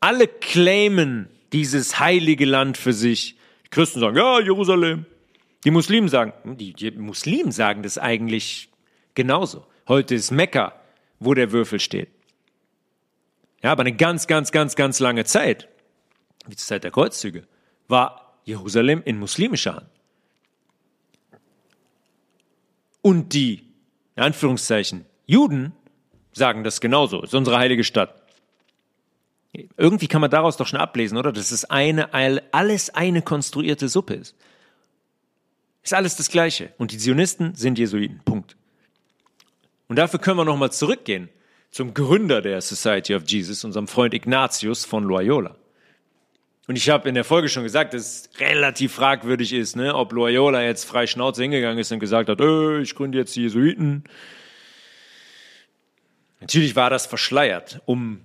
[0.00, 3.36] Alle claimen dieses heilige Land für sich.
[3.66, 5.06] Die Christen sagen, ja, Jerusalem.
[5.64, 8.68] Die Muslimen sagen, die, die Muslimen sagen das eigentlich
[9.14, 9.64] genauso.
[9.86, 10.74] Heute ist Mekka,
[11.20, 12.08] wo der Würfel steht.
[13.62, 15.68] Ja, aber eine ganz, ganz, ganz, ganz lange Zeit,
[16.46, 17.46] wie zur Zeit der Kreuzzüge,
[17.88, 19.88] war Jerusalem in muslimischer Hand.
[23.02, 23.64] Und die
[24.16, 25.72] in Anführungszeichen, Juden
[26.32, 27.22] sagen das genauso.
[27.22, 28.22] ist unsere heilige Stadt.
[29.76, 31.32] Irgendwie kann man daraus doch schon ablesen, oder?
[31.32, 34.36] Dass es eine, alles eine konstruierte Suppe ist.
[35.82, 36.72] Ist alles das Gleiche.
[36.78, 38.20] Und die Zionisten sind Jesuiten.
[38.24, 38.56] Punkt.
[39.88, 41.28] Und dafür können wir nochmal zurückgehen
[41.70, 45.56] zum Gründer der Society of Jesus, unserem Freund Ignatius von Loyola.
[46.66, 50.12] Und ich habe in der Folge schon gesagt, dass es relativ fragwürdig ist, ne, ob
[50.12, 54.04] Loyola jetzt frei Schnauze hingegangen ist und gesagt hat, äh, ich gründe jetzt die Jesuiten.
[56.40, 58.20] Natürlich war das verschleiert, um,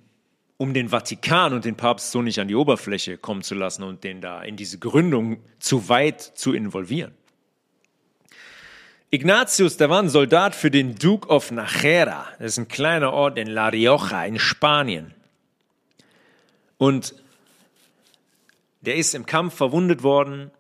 [0.58, 4.04] um den Vatikan und den Papst so nicht an die Oberfläche kommen zu lassen und
[4.04, 7.14] den da in diese Gründung zu weit zu involvieren.
[9.12, 12.28] Ignatius, der war ein Soldat für den Duke of Najera.
[12.38, 15.14] Das ist ein kleiner Ort in La Rioja in Spanien.
[16.78, 17.16] Und
[18.82, 20.52] der ist im Kampf verwundet worden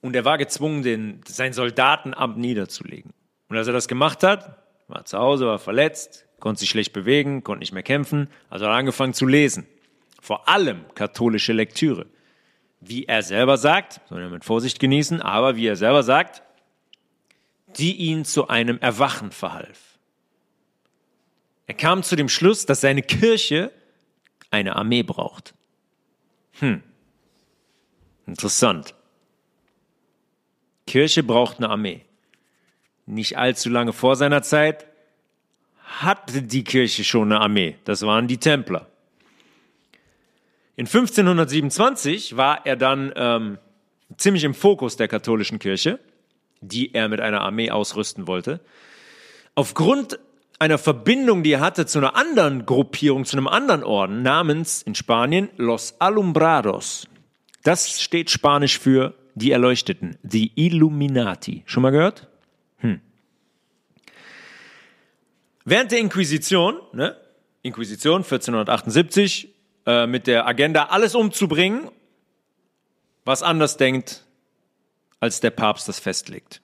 [0.00, 3.12] und er war gezwungen, den, sein Soldatenamt niederzulegen.
[3.48, 4.56] Und als er das gemacht hat,
[4.88, 8.72] war zu Hause, war verletzt, konnte sich schlecht bewegen, konnte nicht mehr kämpfen, also hat
[8.72, 9.66] er angefangen zu lesen.
[10.20, 12.06] Vor allem katholische Lektüre.
[12.80, 16.42] Wie er selber sagt, soll er mit Vorsicht genießen, aber wie er selber sagt,
[17.76, 19.98] die ihn zu einem Erwachen verhalf.
[21.66, 23.70] Er kam zu dem Schluss, dass seine Kirche
[24.50, 25.54] eine Armee braucht.
[26.58, 26.82] Hm.
[28.30, 28.94] Interessant.
[30.86, 32.02] Kirche braucht eine Armee.
[33.04, 34.86] Nicht allzu lange vor seiner Zeit
[35.84, 37.76] hatte die Kirche schon eine Armee.
[37.84, 38.86] Das waren die Templer.
[40.76, 43.58] In 1527 war er dann ähm,
[44.16, 45.98] ziemlich im Fokus der katholischen Kirche,
[46.60, 48.60] die er mit einer Armee ausrüsten wollte.
[49.56, 50.20] Aufgrund
[50.60, 54.94] einer Verbindung, die er hatte zu einer anderen Gruppierung, zu einem anderen Orden namens in
[54.94, 57.09] Spanien Los Alumbrados.
[57.62, 61.62] Das steht Spanisch für die Erleuchteten, die Illuminati.
[61.66, 62.28] Schon mal gehört?
[62.78, 63.00] Hm.
[65.64, 67.16] Während der Inquisition, ne,
[67.62, 69.54] Inquisition 1478,
[69.86, 71.88] äh, mit der Agenda, alles umzubringen,
[73.24, 74.24] was anders denkt,
[75.20, 76.62] als der Papst das festlegt.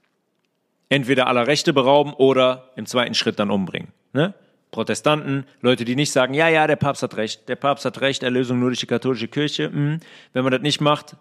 [0.88, 3.92] Entweder aller Rechte berauben oder im zweiten Schritt dann umbringen.
[4.12, 4.34] Ne?
[4.76, 8.22] Protestanten, Leute, die nicht sagen, ja, ja, der Papst hat recht, der Papst hat recht,
[8.22, 9.72] Erlösung nur durch die katholische Kirche.
[9.72, 10.00] Hm.
[10.34, 11.16] Wenn man das nicht macht,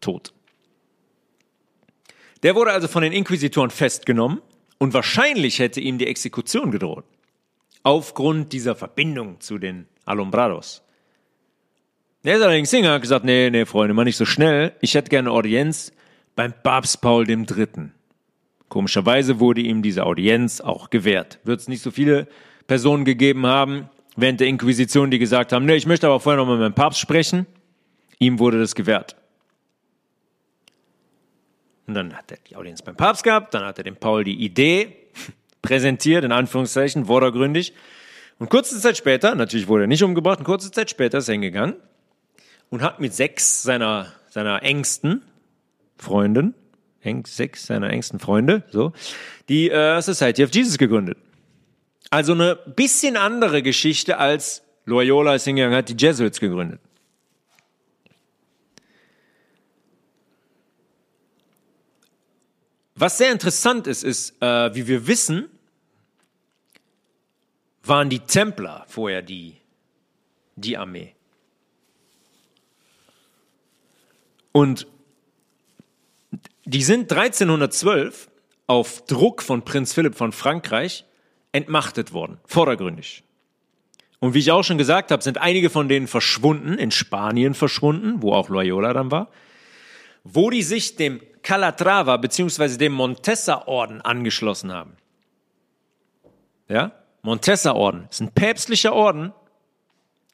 [0.00, 0.32] tot.
[2.44, 4.42] Der wurde also von den Inquisitoren festgenommen
[4.78, 7.04] und wahrscheinlich hätte ihm die Exekution gedroht.
[7.82, 10.84] Aufgrund dieser Verbindung zu den Alumbrados.
[12.22, 14.72] Der ist allerdings Singer, hat gesagt, nee, nee, Freunde, mal nicht so schnell.
[14.80, 15.90] Ich hätte gerne Audienz
[16.36, 17.90] beim Papst Paul III.
[18.68, 21.38] Komischerweise wurde ihm diese Audienz auch gewährt.
[21.44, 22.26] Wird es nicht so viele
[22.66, 26.50] Personen gegeben haben während der Inquisition, die gesagt haben, nee, ich möchte aber vorher noch
[26.50, 27.46] mit dem Papst sprechen.
[28.18, 29.14] Ihm wurde das gewährt.
[31.86, 34.44] Und dann hat er die Audienz beim Papst gehabt, dann hat er dem Paul die
[34.44, 34.96] Idee
[35.62, 37.74] präsentiert, in Anführungszeichen, vordergründig.
[38.38, 41.32] Und kurze Zeit später, natürlich wurde er nicht umgebracht, und kurze Zeit später ist er
[41.32, 41.76] hingegangen
[42.70, 45.22] und hat mit sechs seiner, seiner engsten
[47.26, 48.92] Sechs seiner engsten Freunde, so,
[49.48, 51.18] die äh, Society of Jesus gegründet.
[52.10, 56.80] Also eine bisschen andere Geschichte als Loyola ist hingegangen, hat die Jesuits gegründet.
[62.94, 65.50] Was sehr interessant ist, ist, äh, wie wir wissen,
[67.82, 69.56] waren die Templer vorher die,
[70.56, 71.14] die Armee.
[74.52, 74.86] Und
[76.66, 78.28] die sind 1312
[78.66, 81.04] auf Druck von Prinz Philipp von Frankreich
[81.52, 83.22] entmachtet worden, vordergründig.
[84.18, 88.20] Und wie ich auch schon gesagt habe, sind einige von denen verschwunden, in Spanien verschwunden,
[88.22, 89.28] wo auch Loyola dann war,
[90.24, 92.76] wo die sich dem Calatrava bzw.
[92.76, 94.96] dem Montessa-Orden angeschlossen haben.
[96.68, 96.92] Ja?
[97.22, 99.32] Montessa-Orden ist ein päpstlicher Orden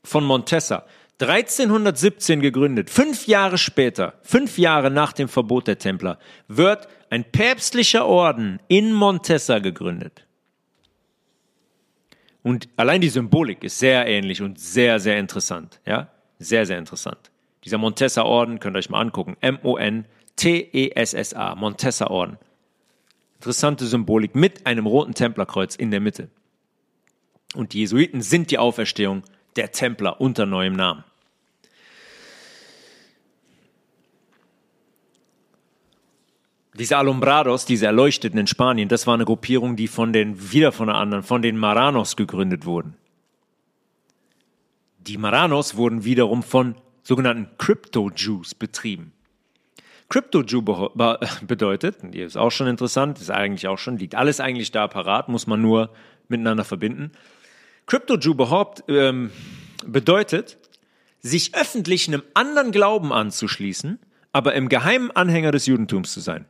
[0.02, 0.86] von Montessa.
[1.20, 8.06] 1317 gegründet, fünf Jahre später, fünf Jahre nach dem Verbot der Templer, wird ein päpstlicher
[8.06, 10.26] Orden in Montessa gegründet.
[12.42, 15.80] Und allein die Symbolik ist sehr ähnlich und sehr, sehr interessant.
[15.86, 17.30] Ja, sehr, sehr interessant.
[17.64, 19.36] Dieser Montessa-Orden könnt ihr euch mal angucken.
[19.40, 19.94] M-O-N-T-E-S-S-A,
[21.54, 22.38] Montessa-Orden.
[23.36, 26.28] Interessante Symbolik mit einem roten Templerkreuz in der Mitte.
[27.54, 29.22] Und die Jesuiten sind die Auferstehung
[29.56, 31.04] der Templer unter neuem Namen.
[36.74, 40.86] Diese Alumbrados, diese Erleuchteten in Spanien, das war eine Gruppierung, die von den, wieder von
[40.86, 42.96] der anderen, von den Maranos gegründet wurden.
[44.98, 49.12] Die Maranos wurden wiederum von sogenannten Crypto-Jews betrieben.
[50.08, 50.62] Crypto-Jew
[51.46, 55.28] bedeutet, die ist auch schon interessant, ist eigentlich auch schon, liegt alles eigentlich da parat,
[55.28, 55.90] muss man nur
[56.28, 57.12] miteinander verbinden.
[57.92, 58.34] Crypto-Jew
[58.88, 59.30] ähm,
[59.84, 60.56] bedeutet,
[61.20, 63.98] sich öffentlich einem anderen Glauben anzuschließen,
[64.32, 66.46] aber im geheimen Anhänger des Judentums zu sein.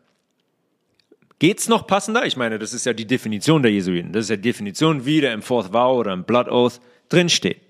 [1.40, 2.26] Geht's noch passender?
[2.26, 4.12] Ich meine, das ist ja die Definition der Jesuiten.
[4.12, 7.60] Das ist ja die Definition, wie der im Fourth Vow oder im Blood Oath drinsteht.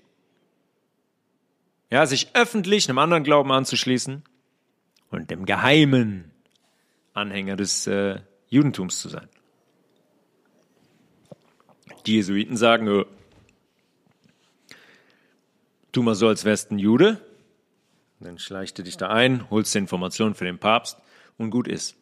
[1.89, 4.21] Ja, sich öffentlich einem anderen Glauben anzuschließen
[5.09, 6.31] und dem geheimen
[7.15, 8.19] Anhänger des äh,
[8.49, 9.29] Judentums zu sein.
[12.05, 13.05] Die Jesuiten sagen, äh,
[15.93, 17.21] tu mal so, als wärst ein Jude,
[18.19, 20.97] dann schleicht du dich da ein, holst die Informationen für den Papst
[21.37, 21.95] und gut ist.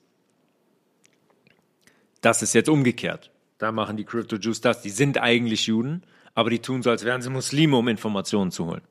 [2.21, 3.31] Das ist jetzt umgekehrt.
[3.57, 4.81] Da machen die Crypto Jews das.
[4.81, 8.65] Die sind eigentlich Juden, aber die tun so, als wären sie Muslime, um Informationen zu
[8.65, 8.81] holen.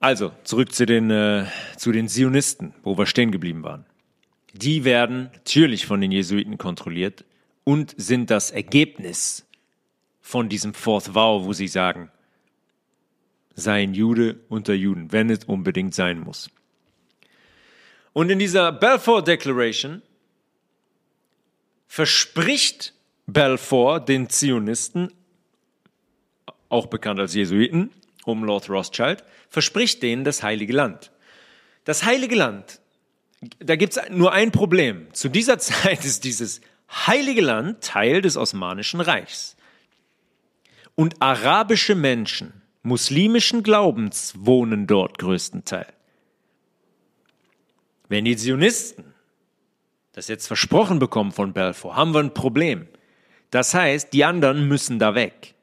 [0.00, 1.46] Also, zurück zu den, äh,
[1.76, 3.86] zu den Zionisten, wo wir stehen geblieben waren.
[4.52, 7.24] Die werden natürlich von den Jesuiten kontrolliert
[7.64, 9.45] und sind das Ergebnis
[10.26, 12.10] von diesem Fourth Vow, wo sie sagen,
[13.54, 16.50] sei ein Jude unter Juden, wenn es unbedingt sein muss.
[18.12, 20.02] Und in dieser Balfour Declaration
[21.86, 22.92] verspricht
[23.28, 25.12] Balfour den Zionisten,
[26.70, 27.92] auch bekannt als Jesuiten,
[28.24, 31.12] um Lord Rothschild, verspricht denen das Heilige Land.
[31.84, 32.80] Das Heilige Land,
[33.60, 35.06] da gibt es nur ein Problem.
[35.12, 39.56] Zu dieser Zeit ist dieses Heilige Land Teil des Osmanischen Reichs.
[40.96, 45.92] Und arabische Menschen muslimischen Glaubens wohnen dort größtenteils.
[48.08, 49.14] Wenn die Zionisten
[50.12, 52.88] das jetzt versprochen bekommen von Balfour, haben wir ein Problem.
[53.50, 55.54] Das heißt, die anderen müssen da weg.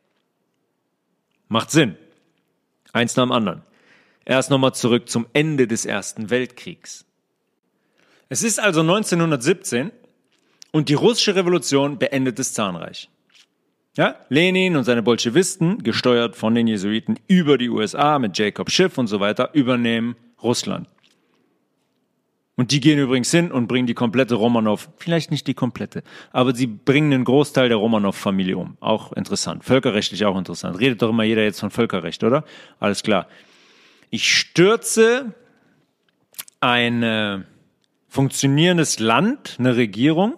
[1.48, 1.98] Macht Sinn.
[2.92, 3.64] Eins nach dem anderen.
[4.26, 7.06] Erst nochmal zurück zum Ende des Ersten Weltkriegs.
[8.30, 9.92] Es ist also 1917
[10.72, 13.10] und die russische Revolution beendet das Zahnreich.
[13.96, 18.98] Ja, Lenin und seine Bolschewisten, gesteuert von den Jesuiten über die USA mit Jacob Schiff
[18.98, 20.88] und so weiter, übernehmen Russland.
[22.56, 26.56] Und die gehen übrigens hin und bringen die komplette Romanov, vielleicht nicht die komplette, aber
[26.56, 28.78] sie bringen einen Großteil der Romanov-Familie um.
[28.80, 29.64] Auch interessant.
[29.64, 30.80] Völkerrechtlich auch interessant.
[30.80, 32.46] Redet doch immer jeder jetzt von Völkerrecht, oder?
[32.80, 33.28] Alles klar.
[34.10, 35.34] Ich stürze
[36.60, 37.40] ein äh,
[38.08, 40.36] funktionierendes Land, eine Regierung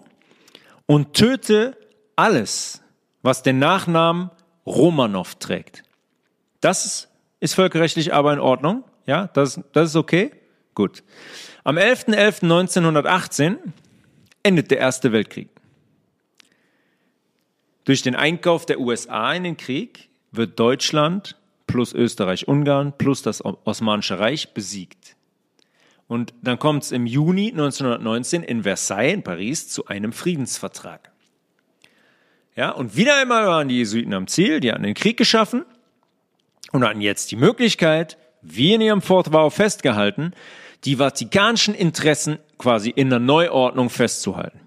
[0.85, 1.77] und töte
[2.15, 2.81] alles,
[3.25, 4.29] was den Nachnamen
[4.67, 5.83] Romanov trägt.
[6.61, 7.09] Das
[7.39, 8.83] ist, völkerrechtlich aber in Ordnung.
[9.07, 10.31] Ja, das, das ist okay.
[10.75, 11.03] Gut.
[11.63, 13.57] Am 11.11.1918
[14.43, 15.49] endet der Erste Weltkrieg.
[17.83, 24.19] Durch den Einkauf der USA in den Krieg wird Deutschland plus Österreich-Ungarn plus das Osmanische
[24.19, 25.15] Reich besiegt.
[26.07, 31.11] Und dann kommt es im Juni 1919 in Versailles in Paris zu einem Friedensvertrag.
[32.55, 35.65] Ja, und wieder einmal waren die Jesuiten am Ziel, die hatten den Krieg geschaffen
[36.71, 40.33] und hatten jetzt die Möglichkeit, wie in ihrem Fortbau festgehalten,
[40.85, 44.59] die vatikanischen Interessen quasi in der Neuordnung festzuhalten.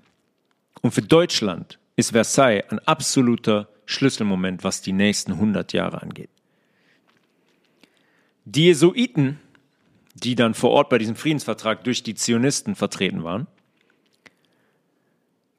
[0.83, 6.31] Und für Deutschland ist Versailles ein absoluter Schlüsselmoment, was die nächsten 100 Jahre angeht.
[8.45, 9.41] Die Jesuiten,
[10.15, 13.47] die dann vor Ort bei diesem Friedensvertrag durch die Zionisten vertreten waren,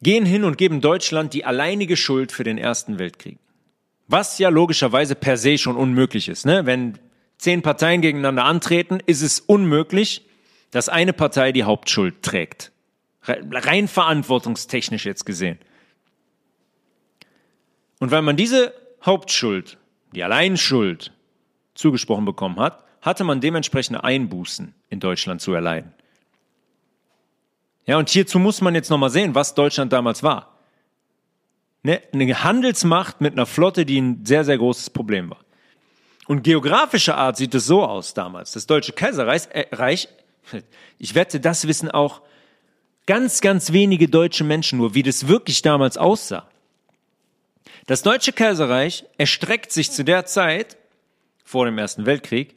[0.01, 3.37] gehen hin und geben Deutschland die alleinige Schuld für den Ersten Weltkrieg.
[4.07, 6.45] Was ja logischerweise per se schon unmöglich ist.
[6.45, 6.65] Ne?
[6.65, 6.97] Wenn
[7.37, 10.25] zehn Parteien gegeneinander antreten, ist es unmöglich,
[10.71, 12.71] dass eine Partei die Hauptschuld trägt.
[13.23, 15.59] Rein verantwortungstechnisch jetzt gesehen.
[17.99, 18.73] Und weil man diese
[19.05, 19.77] Hauptschuld,
[20.13, 21.11] die Alleinschuld,
[21.75, 25.93] zugesprochen bekommen hat, hatte man dementsprechende Einbußen in Deutschland zu erleiden.
[27.89, 30.59] Ja, und hierzu muss man jetzt nochmal sehen, was Deutschland damals war.
[31.81, 32.03] Ne?
[32.13, 35.39] Eine Handelsmacht mit einer Flotte, die ein sehr, sehr großes Problem war.
[36.27, 38.51] Und geografischer Art sieht es so aus damals.
[38.51, 39.65] Das Deutsche Kaiserreich, äh,
[40.99, 42.21] ich wette, das wissen auch
[43.07, 46.47] ganz, ganz wenige deutsche Menschen nur, wie das wirklich damals aussah.
[47.87, 50.77] Das Deutsche Kaiserreich erstreckt sich zu der Zeit,
[51.43, 52.53] vor dem Ersten Weltkrieg,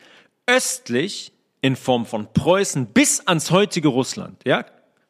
[0.47, 4.43] östlich in Form von Preußen bis ans heutige Russland.
[4.45, 4.67] Ja?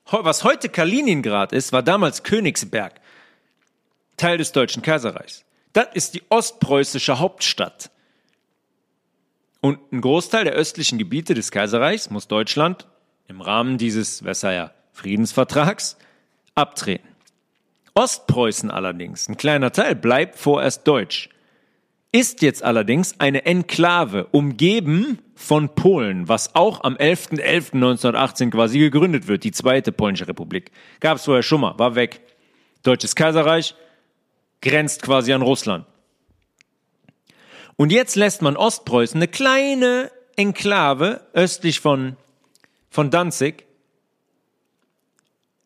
[0.07, 3.00] Was heute Kaliningrad ist, war damals Königsberg,
[4.16, 5.44] Teil des Deutschen Kaiserreichs.
[5.72, 7.90] Das ist die ostpreußische Hauptstadt.
[9.61, 12.86] Und ein Großteil der östlichen Gebiete des Kaiserreichs muss Deutschland
[13.28, 15.96] im Rahmen dieses Versailler Friedensvertrags
[16.55, 17.09] abtreten.
[17.94, 21.28] Ostpreußen allerdings, ein kleiner Teil, bleibt vorerst deutsch,
[22.12, 29.44] ist jetzt allerdings eine Enklave, umgeben von Polen, was auch am 11.11.1918 quasi gegründet wird,
[29.44, 30.70] die zweite polnische Republik.
[31.00, 32.20] Gab es vorher schon mal, war weg.
[32.82, 33.74] Deutsches Kaiserreich
[34.60, 35.86] grenzt quasi an Russland.
[37.76, 42.16] Und jetzt lässt man Ostpreußen, eine kleine Enklave östlich von,
[42.90, 43.64] von Danzig,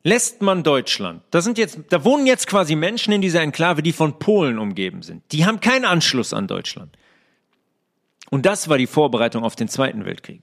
[0.07, 1.23] lässt man Deutschland.
[1.33, 5.03] Da sind jetzt, da wohnen jetzt quasi Menschen in dieser Enklave, die von Polen umgeben
[5.03, 5.25] sind.
[5.33, 6.97] Die haben keinen Anschluss an Deutschland.
[8.31, 10.43] Und das war die Vorbereitung auf den Zweiten Weltkrieg.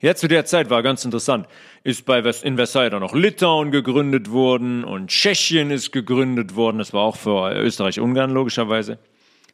[0.00, 1.48] Ja, zu der Zeit war ganz interessant,
[1.82, 6.78] ist bei West in Versailles dann noch Litauen gegründet worden und Tschechien ist gegründet worden.
[6.78, 9.00] Das war auch für Österreich-Ungarn logischerweise.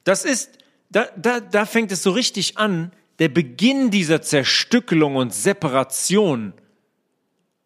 [0.04, 0.58] Das ist
[0.90, 6.52] da, da, da fängt es so richtig an, der Beginn dieser Zerstückelung und Separation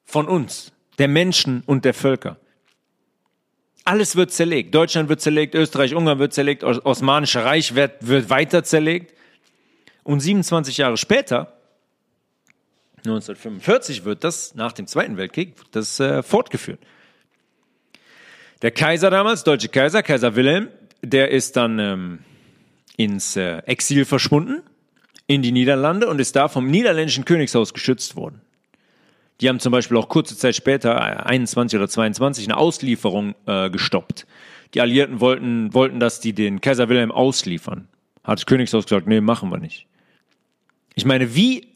[0.04, 2.36] von uns, der Menschen und der Völker.
[3.84, 4.74] Alles wird zerlegt.
[4.74, 9.14] Deutschland wird zerlegt, Österreich, Ungarn wird zerlegt, Osmanische Reich wird, wird weiter zerlegt.
[10.04, 11.56] Und 27 Jahre später,
[12.98, 16.78] 1945, wird das nach dem Zweiten Weltkrieg das äh, fortgeführt.
[18.62, 20.68] Der Kaiser damals, deutsche Kaiser, Kaiser Wilhelm,
[21.02, 22.18] der ist dann ähm,
[22.96, 24.62] ins äh, Exil verschwunden,
[25.26, 28.40] in die Niederlande und ist da vom niederländischen Königshaus geschützt worden.
[29.42, 33.70] Die haben zum Beispiel auch kurze Zeit später, 21 äh, oder 22, eine Auslieferung äh,
[33.70, 34.24] gestoppt.
[34.74, 37.88] Die Alliierten wollten, wollten, dass die den Kaiser Wilhelm ausliefern.
[38.22, 39.88] Hat das Königshaus gesagt, nee, machen wir nicht.
[40.94, 41.66] Ich meine, wie,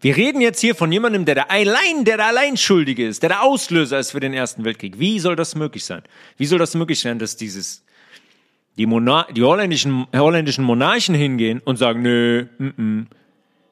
[0.00, 3.30] wir reden jetzt hier von jemandem, der der allein, der der allein Schuldige ist, der
[3.30, 5.00] der Auslöser ist für den Ersten Weltkrieg.
[5.00, 6.02] Wie soll das möglich sein?
[6.36, 7.84] Wie soll das möglich sein, dass dieses
[8.76, 13.06] die, Monar die holländischen, holländischen Monarchen hingehen und sagen, nö, m -m,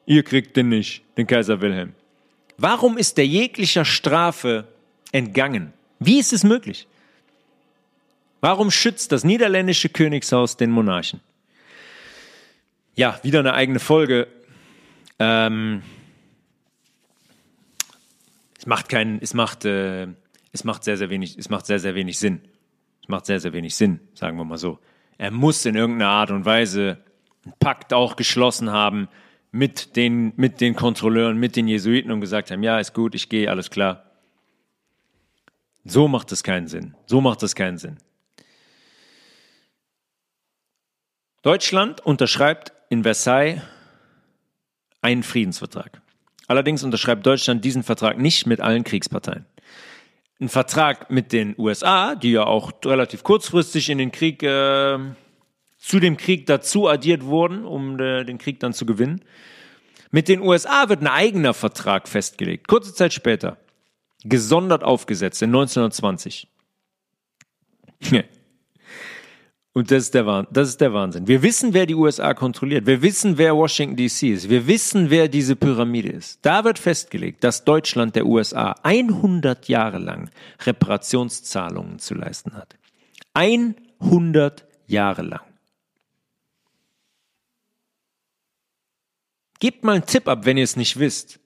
[0.05, 1.93] ihr kriegt den nicht, den Kaiser Wilhelm.
[2.57, 4.67] Warum ist der jeglicher Strafe
[5.11, 5.73] entgangen?
[5.99, 6.87] Wie ist es möglich?
[8.41, 11.21] Warum schützt das niederländische Königshaus den Monarchen?
[12.95, 14.27] Ja, wieder eine eigene Folge.
[15.19, 15.81] Ähm,
[18.57, 20.07] es macht keinen, es macht, äh,
[20.51, 22.41] es macht sehr, sehr wenig, es macht sehr, sehr wenig Sinn.
[23.01, 24.79] Es macht sehr, sehr wenig Sinn, sagen wir mal so
[25.17, 26.97] er muss in irgendeiner Art und Weise
[27.45, 29.07] einen Pakt auch geschlossen haben
[29.53, 33.29] mit den, mit den Kontrolleuren, mit den Jesuiten und gesagt haben, ja, ist gut, ich
[33.29, 34.03] gehe, alles klar.
[35.85, 36.95] So macht es keinen Sinn.
[37.05, 37.97] So macht es keinen Sinn.
[41.43, 43.61] Deutschland unterschreibt in Versailles
[45.01, 46.01] einen Friedensvertrag.
[46.47, 49.45] Allerdings unterschreibt Deutschland diesen Vertrag nicht mit allen Kriegsparteien
[50.43, 54.97] einen Vertrag mit den USA, die ja auch relativ kurzfristig in den Krieg, äh,
[55.83, 59.21] zu dem Krieg dazu addiert wurden, um äh, den Krieg dann zu gewinnen.
[60.11, 63.57] Mit den USA wird ein eigener Vertrag festgelegt, kurze Zeit später,
[64.23, 66.47] gesondert aufgesetzt in 1920.
[69.73, 71.27] Und das ist, der das ist der Wahnsinn.
[71.27, 72.85] Wir wissen, wer die USA kontrolliert.
[72.85, 74.49] Wir wissen, wer Washington DC ist.
[74.49, 76.39] Wir wissen, wer diese Pyramide ist.
[76.43, 80.29] Da wird festgelegt, dass Deutschland der USA 100 Jahre lang
[80.65, 82.77] Reparationszahlungen zu leisten hat.
[83.33, 85.52] 100 Jahre lang.
[89.63, 91.39] Gebt mal einen Tipp ab, wenn ihr es nicht wisst.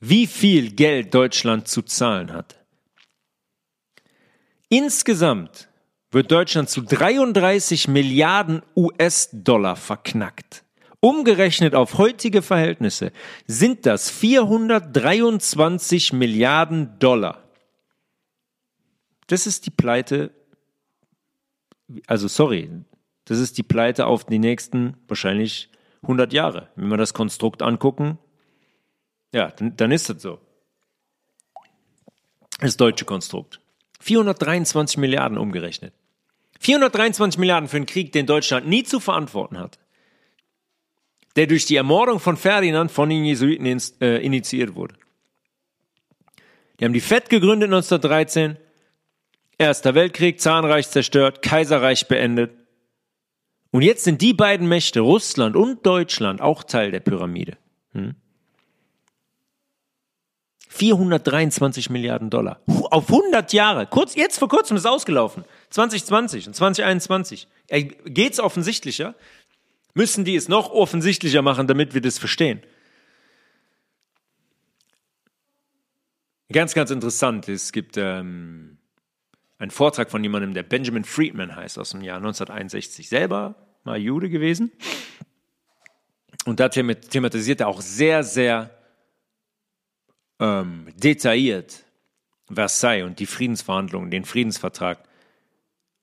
[0.00, 2.62] Wie viel Geld Deutschland zu zahlen hat.
[4.68, 5.70] Insgesamt
[6.10, 10.62] wird Deutschland zu 33 Milliarden US-Dollar verknackt.
[11.00, 13.12] Umgerechnet auf heutige Verhältnisse
[13.46, 17.42] sind das 423 Milliarden Dollar.
[19.26, 20.32] Das ist die Pleite,
[22.06, 22.68] also sorry,
[23.24, 25.70] das ist die Pleite auf die nächsten wahrscheinlich
[26.02, 26.68] 100 Jahre.
[26.76, 28.18] Wenn wir das Konstrukt angucken,
[29.32, 30.38] ja, dann, dann ist das so.
[32.60, 33.60] Das deutsche Konstrukt.
[34.00, 35.94] 423 Milliarden umgerechnet.
[36.60, 39.78] 423 Milliarden für einen Krieg, den Deutschland nie zu verantworten hat.
[41.34, 43.66] Der durch die Ermordung von Ferdinand von den Jesuiten
[44.00, 44.94] äh, initiiert wurde.
[46.78, 48.56] Die haben die FED gegründet 1913.
[49.58, 52.52] Erster Weltkrieg, Zahnreich zerstört, Kaiserreich beendet.
[53.72, 57.56] Und jetzt sind die beiden Mächte, Russland und Deutschland, auch Teil der Pyramide.
[57.92, 58.14] Hm?
[60.68, 62.60] 423 Milliarden Dollar.
[62.66, 63.86] Auf 100 Jahre.
[63.86, 65.44] Kurz, jetzt vor kurzem ist es ausgelaufen.
[65.70, 67.48] 2020 und 2021.
[68.04, 69.14] Geht's offensichtlicher?
[69.94, 72.62] Müssen die es noch offensichtlicher machen, damit wir das verstehen?
[76.50, 77.48] Ganz, ganz interessant.
[77.48, 78.71] Es gibt ähm,
[79.62, 83.08] einen Vortrag von jemandem, der Benjamin Friedman heißt, aus dem Jahr 1961.
[83.08, 83.54] Selber
[83.84, 84.72] mal Jude gewesen.
[86.44, 88.70] Und da thematisiert er auch sehr, sehr
[90.40, 91.84] ähm, detailliert
[92.52, 94.98] Versailles und die Friedensverhandlungen, den Friedensvertrag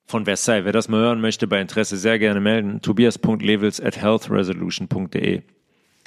[0.05, 0.63] von Versailles.
[0.63, 2.81] Wer das mal hören möchte, bei Interesse sehr gerne melden.
[2.81, 5.41] Tobias.levels at healthresolution.de.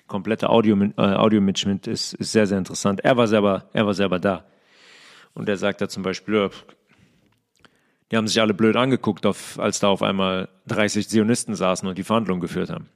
[0.07, 3.00] Komplette Audio, äh, Audio-Mitschnitt ist, ist sehr, sehr interessant.
[3.00, 4.46] Er war selber, er war selber da.
[5.34, 6.50] Und er sagt da zum Beispiel,
[8.12, 11.96] die haben sich alle blöd angeguckt, auf, als da auf einmal 30 Zionisten saßen und
[11.96, 12.90] die Verhandlungen geführt haben.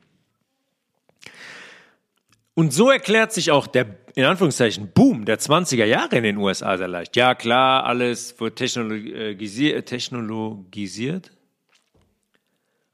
[2.53, 6.77] Und so erklärt sich auch der, in Anführungszeichen, Boom der 20er Jahre in den USA
[6.77, 7.17] sehr leicht.
[7.17, 9.89] Ja, klar, alles wird technologisiert.
[9.89, 11.33] technologisiert.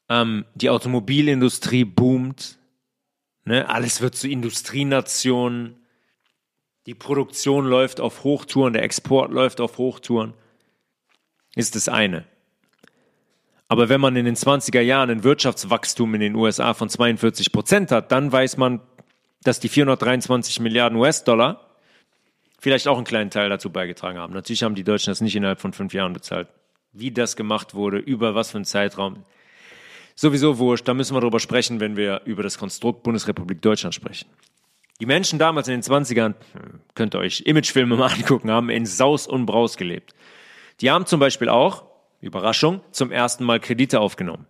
[0.08, 2.56] Ähm, die Automobilindustrie boomt.
[3.44, 3.68] Ne?
[3.68, 5.76] Alles wird zu Industrienationen.
[6.86, 10.34] Die Produktion läuft auf Hochtouren, der Export läuft auf Hochtouren.
[11.54, 12.24] Ist das eine.
[13.68, 17.90] Aber wenn man in den 20er Jahren ein Wirtschaftswachstum in den USA von 42 Prozent
[17.90, 18.80] hat, dann weiß man,
[19.44, 21.70] dass die 423 Milliarden US-Dollar
[22.58, 24.34] vielleicht auch einen kleinen Teil dazu beigetragen haben.
[24.34, 26.48] Natürlich haben die Deutschen das nicht innerhalb von fünf Jahren bezahlt.
[26.92, 29.24] Wie das gemacht wurde, über was für einen Zeitraum,
[30.14, 30.86] sowieso wurscht.
[30.86, 34.28] Da müssen wir drüber sprechen, wenn wir über das Konstrukt Bundesrepublik Deutschland sprechen.
[35.00, 38.86] Die Menschen damals in den 20ern, hm, könnt ihr euch Imagefilme mal angucken, haben in
[38.86, 40.14] Saus und Braus gelebt.
[40.80, 41.84] Die haben zum Beispiel auch,
[42.20, 44.46] Überraschung, zum ersten Mal Kredite aufgenommen.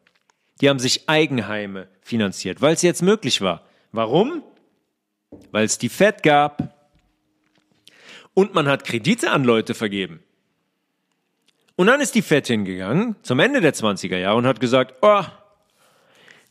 [0.60, 3.62] Die haben sich Eigenheime finanziert, weil es jetzt möglich war.
[3.92, 4.42] Warum?
[5.50, 6.74] weil es die Fed gab
[8.34, 10.22] und man hat Kredite an Leute vergeben.
[11.76, 15.22] Und dann ist die Fed hingegangen zum Ende der 20er Jahre und hat gesagt, oh,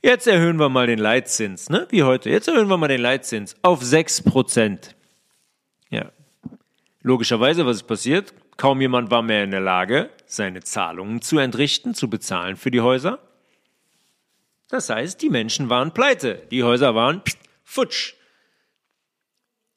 [0.01, 1.88] jetzt erhöhen wir mal den Leitzins, ne?
[1.89, 4.95] wie heute, jetzt erhöhen wir mal den Leitzins auf 6%.
[5.89, 6.11] Ja,
[7.01, 8.34] logischerweise, was ist passiert?
[8.58, 12.82] Kaum jemand war mehr in der Lage, seine Zahlungen zu entrichten, zu bezahlen für die
[12.82, 13.20] Häuser.
[14.68, 17.22] Das heißt, die Menschen waren pleite, die Häuser waren
[17.64, 18.14] futsch.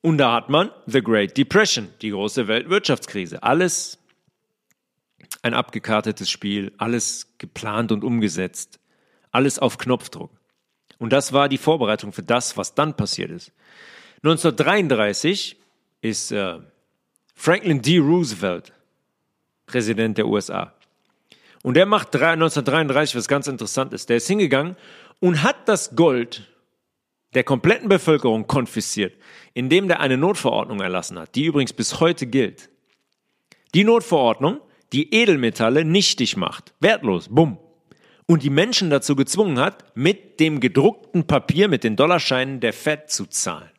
[0.03, 3.43] Und da hat man The Great Depression, die große Weltwirtschaftskrise.
[3.43, 3.99] Alles
[5.43, 8.81] ein abgekartetes Spiel, alles geplant und umgesetzt,
[9.31, 10.31] alles auf Knopfdruck.
[10.99, 13.53] Und das war die Vorbereitung für das, was dann passiert ist.
[14.23, 15.57] 1933
[16.01, 16.59] ist äh,
[17.35, 17.99] Franklin D.
[17.99, 18.73] Roosevelt
[19.67, 20.73] Präsident der USA.
[21.63, 24.09] Und der macht 1933 was ganz interessant ist.
[24.09, 24.77] Der ist hingegangen
[25.21, 26.47] und hat das Gold
[27.33, 29.15] der kompletten Bevölkerung konfisziert,
[29.55, 32.71] indem der eine Notverordnung erlassen hat, die übrigens bis heute gilt.
[33.75, 34.61] Die Notverordnung,
[34.93, 37.59] die Edelmetalle nichtig macht, wertlos, bumm.
[38.27, 43.11] Und die Menschen dazu gezwungen hat, mit dem gedruckten Papier, mit den Dollarscheinen der Fed
[43.11, 43.71] zu zahlen.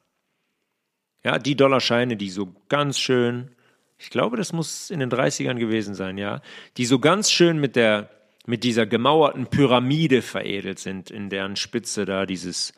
[1.26, 3.52] Ja, die Dollarscheine, die so ganz schön,
[3.98, 6.42] ich glaube, das muss in den 30ern gewesen sein, ja,
[6.78, 8.10] die so ganz schön mit der,
[8.46, 12.74] mit dieser gemauerten Pyramide veredelt sind, in deren Spitze da dieses,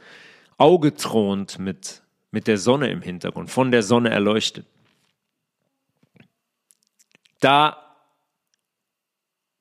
[0.57, 4.65] Auge thront mit, mit der Sonne im Hintergrund, von der Sonne erleuchtet.
[7.39, 7.77] Da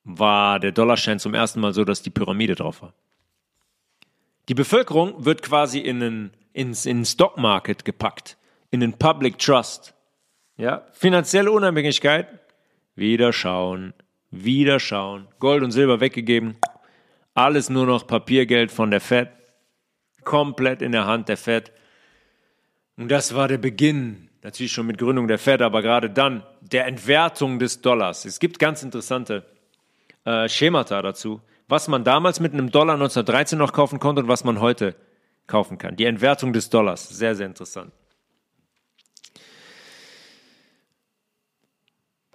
[0.03, 2.93] war der Dollarschein zum ersten Mal so, dass die Pyramide drauf war.
[4.49, 7.35] Die Bevölkerung wird quasi in den, ins, in den Stock
[7.83, 8.37] gepackt,
[8.71, 9.93] in den Public Trust.
[10.57, 12.27] Ja, finanzielle Unabhängigkeit,
[12.95, 13.93] wieder schauen,
[14.31, 15.27] wieder schauen.
[15.39, 16.57] Gold und Silber weggegeben,
[17.33, 19.29] alles nur noch Papiergeld von der Fed,
[20.23, 21.71] komplett in der Hand der Fed.
[22.97, 26.87] Und das war der Beginn, natürlich schon mit Gründung der Fed, aber gerade dann der
[26.87, 28.25] Entwertung des Dollars.
[28.25, 29.45] Es gibt ganz interessante
[30.25, 34.43] äh, Schemata dazu, was man damals mit einem Dollar 1913 noch kaufen konnte und was
[34.43, 34.95] man heute
[35.45, 35.95] kaufen kann.
[35.95, 37.93] Die Entwertung des Dollars, sehr, sehr interessant.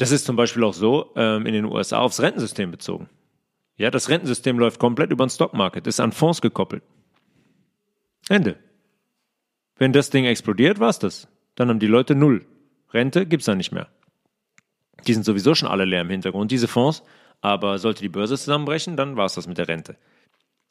[0.02, 3.08] Das ist zum Beispiel auch so ähm, in den USA aufs Rentensystem bezogen.
[3.76, 6.82] Ja, das Rentensystem läuft komplett über den Stockmarket, ist an Fonds gekoppelt.
[8.28, 8.56] Ende.
[9.76, 11.28] Wenn das Ding explodiert, war's das.
[11.54, 12.44] Dann haben die Leute null.
[12.92, 13.90] Rente gibt's dann nicht mehr.
[15.06, 17.04] Die sind sowieso schon alle leer im Hintergrund, diese Fonds.
[17.40, 19.96] Aber sollte die Börse zusammenbrechen, dann war's das mit der Rente.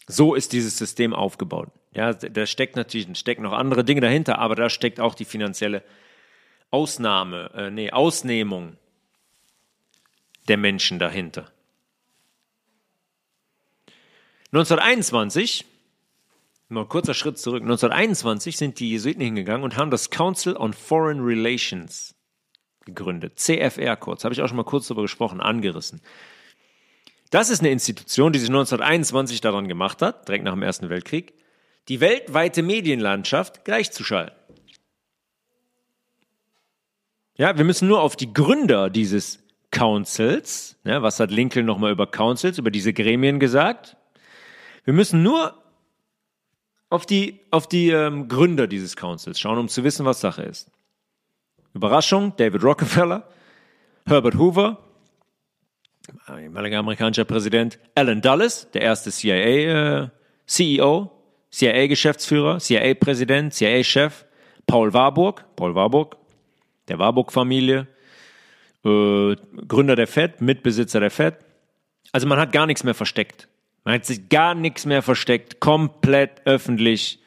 [0.08, 1.70] So ist dieses System aufgebaut.
[1.94, 5.84] Ja, da steckt natürlich, stecken noch andere Dinge dahinter, aber da steckt auch die finanzielle
[6.70, 8.76] Ausnahme, äh, nee, Ausnehmung
[10.52, 11.50] der Menschen dahinter.
[14.52, 15.66] 1921
[16.72, 17.64] Mal kurzer Schritt zurück.
[17.64, 22.16] 1921 sind die Jesuiten hingegangen und haben das Council on Foreign Relations
[22.86, 23.40] gegründet.
[23.40, 24.24] CFR kurz.
[24.24, 26.00] Habe ich auch schon mal kurz darüber gesprochen, angerissen.
[27.30, 31.34] Das ist eine Institution, die sich 1921 daran gemacht hat, direkt nach dem Ersten Weltkrieg,
[31.90, 34.36] die weltweite Medienlandschaft gleichzuschalten.
[37.36, 39.41] Ja, wir müssen nur auf die Gründer dieses
[39.72, 43.98] Councils, ja, was hat Lincoln nochmal über Councils, über diese Gremien gesagt?
[44.84, 45.56] Wir müssen nur
[46.90, 50.70] auf die, auf die ähm, Gründer dieses Councils schauen, um zu wissen, was Sache ist.
[51.74, 53.28] Überraschung, David Rockefeller,
[54.06, 54.78] Herbert Hoover,
[56.30, 60.10] ehemaliger amerikanischer Präsident, Alan Dulles, der erste CIA äh,
[61.52, 64.26] CIA-Geschäftsführer, CIA-Präsident, CIA-Chef,
[64.68, 66.18] Paul Warburg, Paul Warburg,
[66.88, 67.88] der Warburg-Familie,
[68.86, 69.36] äh,
[69.68, 71.36] Gründer der Fed, Mitbesitzer der Fed.
[72.12, 73.48] Also man hat gar nichts mehr versteckt.
[73.84, 77.20] Man hat sich gar nichts mehr versteckt, komplett öffentlich,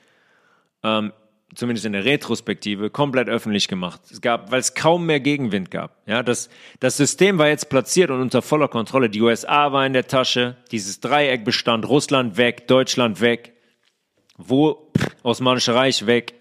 [0.82, 1.12] ähm,
[1.54, 4.00] zumindest in der Retrospektive, komplett öffentlich gemacht.
[4.10, 5.96] Es gab, weil es kaum mehr Gegenwind gab.
[6.06, 6.48] Ja, das,
[6.78, 9.10] das System war jetzt platziert und unter voller Kontrolle.
[9.10, 13.54] Die USA war in der Tasche, dieses Dreieck bestand, Russland weg, Deutschland weg,
[14.36, 16.34] wo, pff, Osmanische Reich weg.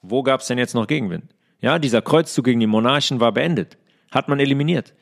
[0.00, 1.34] Wo gab es denn jetzt noch Gegenwind?
[1.60, 3.76] Ja, dieser Kreuzzug gegen die Monarchen war beendet.
[4.12, 4.94] Hat man eliminiert.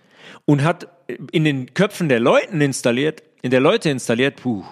[0.47, 0.89] Und hat
[1.33, 4.65] in den Köpfen der Leuten installiert, in der Leute installiert, puh,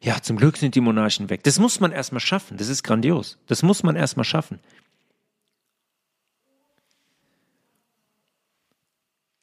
[0.00, 1.44] ja, zum Glück sind die Monarchen weg.
[1.44, 2.56] Das muss man erstmal schaffen.
[2.56, 3.38] Das ist grandios.
[3.46, 4.58] Das muss man erstmal schaffen.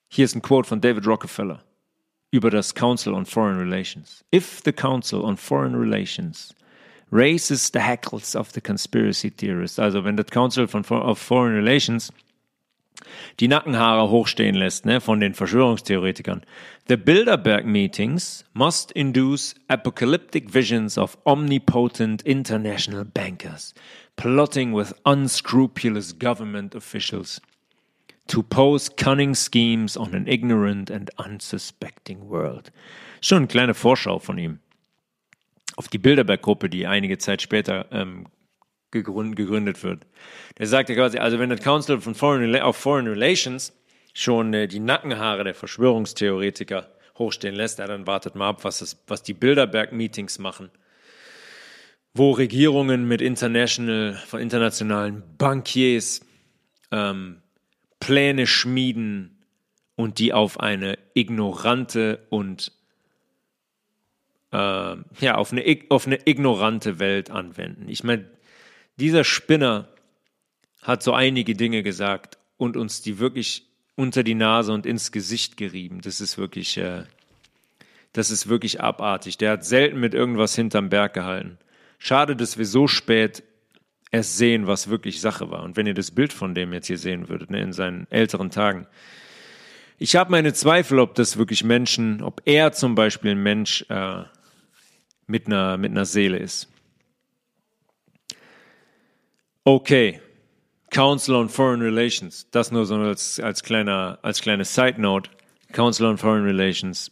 [0.09, 1.63] Hier ist ein Quote von David Rockefeller
[2.31, 4.23] über das Council on Foreign Relations.
[4.33, 6.53] If the Council on Foreign Relations
[7.11, 12.11] raises the hackles of the conspiracy theorists, also wenn das Council of Foreign Relations
[13.39, 16.41] die Nackenhaare hochstehen lässt, ne, von den Verschwörungstheoretikern.
[16.87, 23.73] The Bilderberg meetings must induce apocalyptic visions of omnipotent international bankers
[24.15, 27.41] plotting with unscrupulous government officials
[28.27, 32.71] to pose cunning schemes on an ignorant and unsuspecting world.
[33.21, 34.59] Schon eine kleine Vorschau von ihm
[35.75, 38.27] auf die Bilderberg-Gruppe, die einige Zeit später ähm,
[38.91, 40.05] gegründet wird.
[40.57, 43.73] Der sagte quasi, also wenn das Council von Foreign, of Foreign Relations
[44.13, 49.01] schon äh, die Nackenhaare der Verschwörungstheoretiker hochstehen lässt, ja, dann wartet mal ab, was, das,
[49.07, 50.69] was die Bilderberg-Meetings machen,
[52.13, 56.21] wo Regierungen mit international, von internationalen Bankiers
[56.91, 57.41] ähm,
[57.99, 59.37] Pläne schmieden
[59.95, 62.71] und die auf eine ignorante und
[64.51, 67.87] äh, ja, auf eine, auf eine ignorante Welt anwenden.
[67.87, 68.25] Ich meine,
[69.01, 69.87] dieser Spinner
[70.83, 75.57] hat so einige Dinge gesagt und uns die wirklich unter die Nase und ins Gesicht
[75.57, 76.01] gerieben.
[76.01, 77.03] Das ist wirklich, äh,
[78.13, 79.37] das ist wirklich abartig.
[79.37, 81.57] Der hat selten mit irgendwas hinterm Berg gehalten.
[81.97, 83.43] Schade, dass wir so spät
[84.11, 85.63] erst sehen, was wirklich Sache war.
[85.63, 88.51] Und wenn ihr das Bild von dem jetzt hier sehen würdet, ne, in seinen älteren
[88.51, 88.85] Tagen.
[89.97, 94.23] Ich habe meine Zweifel, ob das wirklich Menschen, ob er zum Beispiel ein Mensch äh,
[95.25, 96.70] mit, einer, mit einer Seele ist.
[99.63, 100.19] Okay,
[100.89, 105.29] Council on Foreign Relations, das nur so als, als, kleiner, als kleine Side Note.
[105.71, 107.11] Council on Foreign Relations,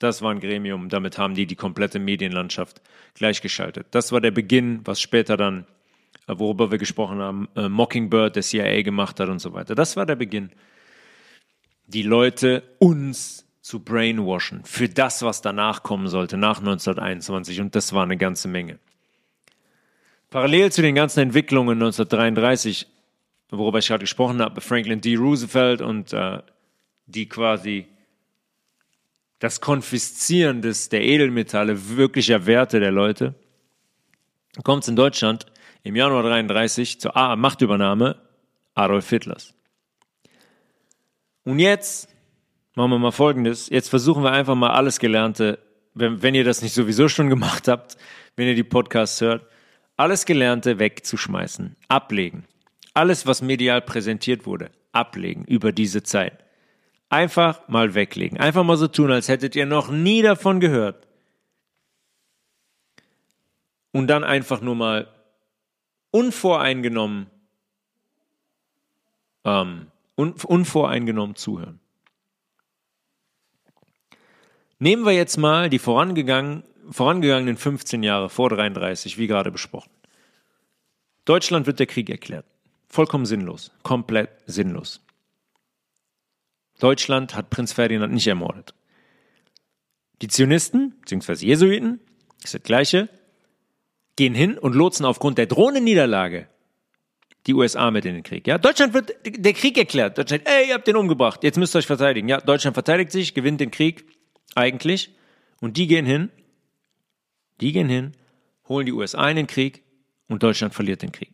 [0.00, 2.80] das war ein Gremium, damit haben die die komplette Medienlandschaft
[3.12, 3.88] gleichgeschaltet.
[3.90, 5.66] Das war der Beginn, was später dann,
[6.26, 9.74] äh, worüber wir gesprochen haben, äh, Mockingbird, der CIA gemacht hat und so weiter.
[9.74, 10.52] Das war der Beginn.
[11.86, 17.60] Die Leute uns zu brainwashen für das, was danach kommen sollte, nach 1921.
[17.60, 18.78] Und das war eine ganze Menge.
[20.34, 22.88] Parallel zu den ganzen Entwicklungen 1933,
[23.50, 25.14] worüber ich gerade gesprochen habe, Franklin D.
[25.14, 26.42] Roosevelt und äh,
[27.06, 27.86] die quasi
[29.38, 33.36] das Konfiszieren des, der Edelmetalle wirklicher Werte der Leute,
[34.64, 35.46] kommt es in Deutschland
[35.84, 38.16] im Januar 33 zur Machtübernahme
[38.74, 39.54] Adolf Hitlers.
[41.44, 42.08] Und jetzt
[42.74, 43.68] machen wir mal Folgendes.
[43.68, 45.60] Jetzt versuchen wir einfach mal alles Gelernte,
[45.94, 47.96] wenn, wenn ihr das nicht sowieso schon gemacht habt,
[48.34, 49.46] wenn ihr die Podcasts hört,
[49.96, 52.44] alles Gelernte wegzuschmeißen, ablegen.
[52.94, 56.44] Alles, was medial präsentiert wurde, ablegen über diese Zeit.
[57.08, 58.38] Einfach mal weglegen.
[58.38, 61.06] Einfach mal so tun, als hättet ihr noch nie davon gehört.
[63.92, 65.08] Und dann einfach nur mal
[66.10, 67.28] unvoreingenommen,
[69.44, 69.86] ähm,
[70.16, 71.80] un unvoreingenommen zuhören.
[74.78, 79.90] Nehmen wir jetzt mal die vorangegangen, vorangegangenen 15 Jahre vor 33, wie gerade besprochen.
[81.24, 82.46] Deutschland wird der Krieg erklärt.
[82.88, 83.72] Vollkommen sinnlos.
[83.82, 85.00] Komplett sinnlos.
[86.78, 88.74] Deutschland hat Prinz Ferdinand nicht ermordet.
[90.22, 92.00] Die Zionisten, beziehungsweise Jesuiten,
[92.42, 93.08] ist das gleiche,
[94.16, 96.48] gehen hin und lotsen aufgrund der drohenden Niederlage
[97.46, 98.46] die USA mit in den Krieg.
[98.46, 100.16] Ja, Deutschland wird der Krieg erklärt.
[100.16, 102.28] Deutschland, ey, ihr habt den umgebracht, jetzt müsst ihr euch verteidigen.
[102.28, 104.04] Ja, Deutschland verteidigt sich, gewinnt den Krieg
[104.54, 105.10] eigentlich
[105.60, 106.30] und die gehen hin,
[107.60, 108.12] die gehen hin,
[108.68, 109.82] holen die USA in den Krieg
[110.28, 111.32] und Deutschland verliert den Krieg.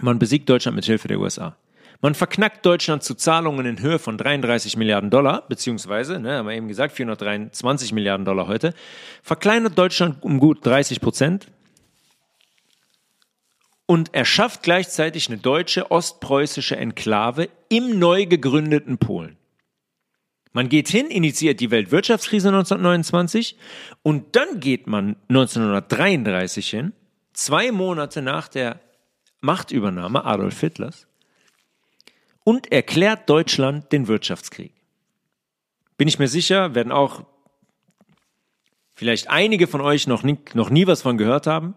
[0.00, 1.56] Man besiegt Deutschland mit Hilfe der USA.
[2.00, 6.54] Man verknackt Deutschland zu Zahlungen in Höhe von 33 Milliarden Dollar, beziehungsweise, ne, haben wir
[6.54, 8.72] eben gesagt, 423 Milliarden Dollar heute,
[9.22, 11.48] verkleinert Deutschland um gut 30 Prozent
[13.86, 19.37] und erschafft gleichzeitig eine deutsche ostpreußische Enklave im neu gegründeten Polen.
[20.52, 23.56] Man geht hin, initiiert die Weltwirtschaftskrise 1929
[24.02, 26.92] und dann geht man 1933 hin,
[27.32, 28.80] zwei Monate nach der
[29.40, 31.06] Machtübernahme Adolf Hitlers,
[32.44, 34.72] und erklärt Deutschland den Wirtschaftskrieg.
[35.98, 37.24] Bin ich mir sicher, werden auch
[38.94, 41.74] vielleicht einige von euch noch nie, noch nie was von gehört haben.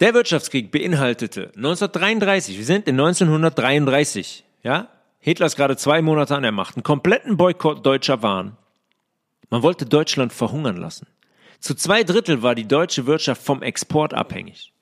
[0.00, 4.88] Der Wirtschaftskrieg beinhaltete 1933, wir sind in 1933, ja?
[5.26, 8.56] Hitler ist gerade zwei Monate an der Macht, einen kompletten Boykott deutscher Waren.
[9.50, 11.08] Man wollte Deutschland verhungern lassen.
[11.58, 14.72] Zu zwei Drittel war die deutsche Wirtschaft vom Export abhängig.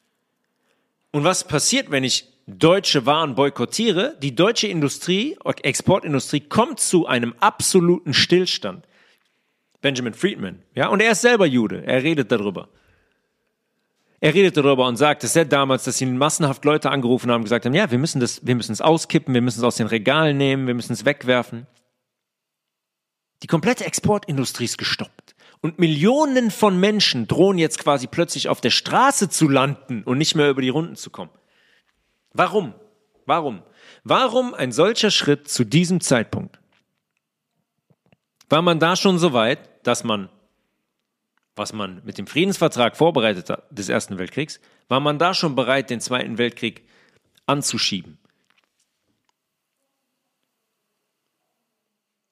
[1.12, 7.34] Und was passiert, wenn ich deutsche Waren boykottiere, die deutsche Industrie, Exportindustrie kommt zu einem
[7.40, 8.86] absoluten Stillstand.
[9.80, 12.68] Benjamin Friedman, ja, und er ist selber Jude, er redet darüber.
[14.24, 17.66] Er redet darüber und sagt, es ist damals, dass sie massenhaft Leute angerufen haben gesagt
[17.66, 20.38] haben, ja, wir müssen das, wir müssen es auskippen, wir müssen es aus den Regalen
[20.38, 21.66] nehmen, wir müssen es wegwerfen.
[23.42, 25.34] Die komplette Exportindustrie ist gestoppt.
[25.60, 30.34] Und Millionen von Menschen drohen jetzt quasi plötzlich auf der Straße zu landen und nicht
[30.34, 31.32] mehr über die Runden zu kommen.
[32.32, 32.72] Warum?
[33.26, 33.62] Warum?
[34.04, 36.58] Warum ein solcher Schritt zu diesem Zeitpunkt?
[38.48, 40.30] War man da schon so weit, dass man,
[41.56, 45.90] was man mit dem Friedensvertrag vorbereitet hat des Ersten Weltkriegs, war man da schon bereit,
[45.90, 46.84] den Zweiten Weltkrieg
[47.46, 48.18] anzuschieben?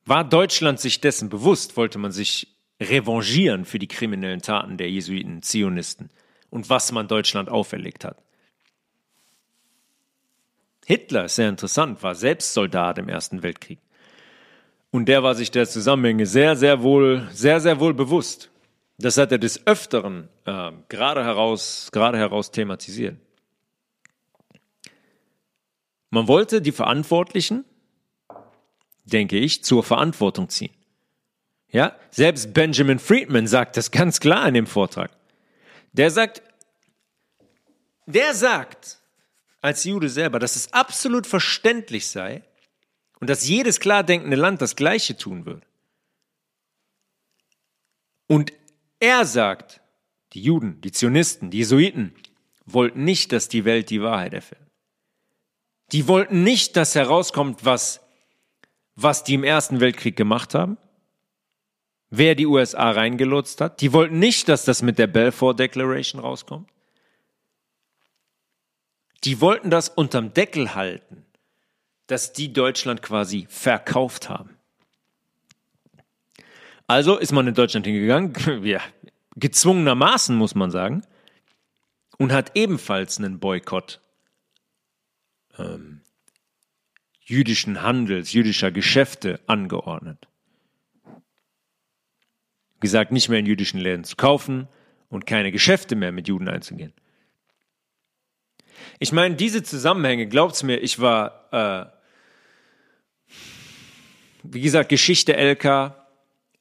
[0.04, 2.48] War Deutschland sich dessen bewusst, wollte man sich
[2.80, 6.10] revanchieren für die kriminellen Taten der Jesuiten, Zionisten
[6.50, 8.20] und was man Deutschland auferlegt hat?
[10.84, 13.78] Hitler, sehr interessant, war selbst Soldat im Ersten Weltkrieg.
[14.90, 18.51] Und der war sich der Zusammenhänge sehr, sehr wohl, sehr, sehr wohl bewusst.
[18.98, 23.16] Das hat er des Öfteren äh, gerade heraus, gerade heraus thematisiert.
[26.10, 27.64] Man wollte die Verantwortlichen,
[29.04, 30.74] denke ich, zur Verantwortung ziehen.
[31.70, 35.10] Ja, selbst Benjamin Friedman sagt das ganz klar in dem Vortrag.
[35.92, 36.42] Der sagt,
[38.06, 38.98] der sagt,
[39.62, 42.42] als Jude selber, dass es absolut verständlich sei
[43.20, 45.66] und dass jedes klar denkende Land das Gleiche tun würde.
[48.26, 48.52] Und
[49.02, 49.80] er sagt,
[50.32, 52.14] die Juden, die Zionisten, die Jesuiten
[52.64, 54.62] wollten nicht, dass die Welt die Wahrheit erfährt.
[55.90, 58.00] Die wollten nicht, dass herauskommt, was,
[58.94, 60.78] was die im Ersten Weltkrieg gemacht haben,
[62.10, 63.80] wer die USA reingelotst hat.
[63.80, 66.70] Die wollten nicht, dass das mit der Balfour Declaration rauskommt.
[69.24, 71.26] Die wollten das unterm Deckel halten,
[72.06, 74.56] dass die Deutschland quasi verkauft haben.
[76.92, 78.34] Also ist man in Deutschland hingegangen,
[78.64, 78.82] ja,
[79.36, 81.00] gezwungenermaßen muss man sagen,
[82.18, 84.02] und hat ebenfalls einen Boykott
[85.56, 86.02] ähm,
[87.18, 90.28] jüdischen Handels, jüdischer Geschäfte angeordnet.
[92.80, 94.68] Gesagt, nicht mehr in jüdischen Läden zu kaufen
[95.08, 96.92] und keine Geschäfte mehr mit Juden einzugehen.
[98.98, 101.88] Ich meine, diese Zusammenhänge, glaubt's mir, ich war,
[103.30, 103.32] äh,
[104.42, 106.01] wie gesagt, Geschichte LK.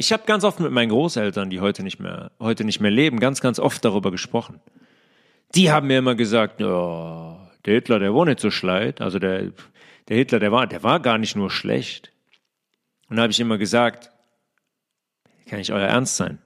[0.01, 3.19] Ich habe ganz oft mit meinen Großeltern, die heute nicht mehr, heute nicht mehr leben,
[3.19, 4.59] ganz, ganz oft darüber gesprochen.
[5.53, 8.99] Die haben mir immer gesagt, oh, der Hitler, der war nicht so schleit.
[8.99, 9.51] Also der,
[10.09, 12.11] der Hitler, der war, der war gar nicht nur schlecht.
[13.09, 14.09] Und da habe ich immer gesagt,
[15.45, 16.39] kann nicht euer Ernst sein?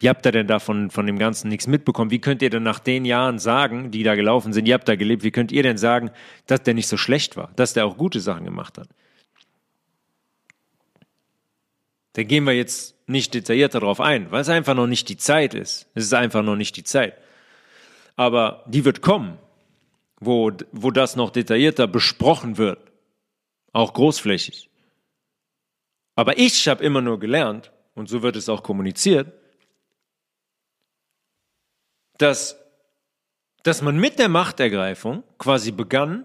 [0.00, 2.10] Wie habt ihr denn davon von dem Ganzen nichts mitbekommen?
[2.10, 4.96] Wie könnt ihr denn nach den Jahren sagen, die da gelaufen sind, ihr habt da
[4.96, 6.10] gelebt, wie könnt ihr denn sagen,
[6.48, 8.88] dass der nicht so schlecht war, dass der auch gute Sachen gemacht hat?
[12.14, 15.54] Da gehen wir jetzt nicht detaillierter darauf ein, weil es einfach noch nicht die Zeit
[15.54, 15.88] ist.
[15.94, 17.16] Es ist einfach noch nicht die Zeit.
[18.16, 19.38] Aber die wird kommen,
[20.20, 22.80] wo, wo das noch detaillierter besprochen wird.
[23.72, 24.70] Auch großflächig.
[26.14, 29.32] Aber ich habe immer nur gelernt, und so wird es auch kommuniziert,
[32.18, 32.58] dass,
[33.62, 36.24] dass man mit der Machtergreifung quasi begann,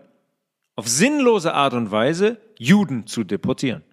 [0.76, 3.84] auf sinnlose Art und Weise Juden zu deportieren.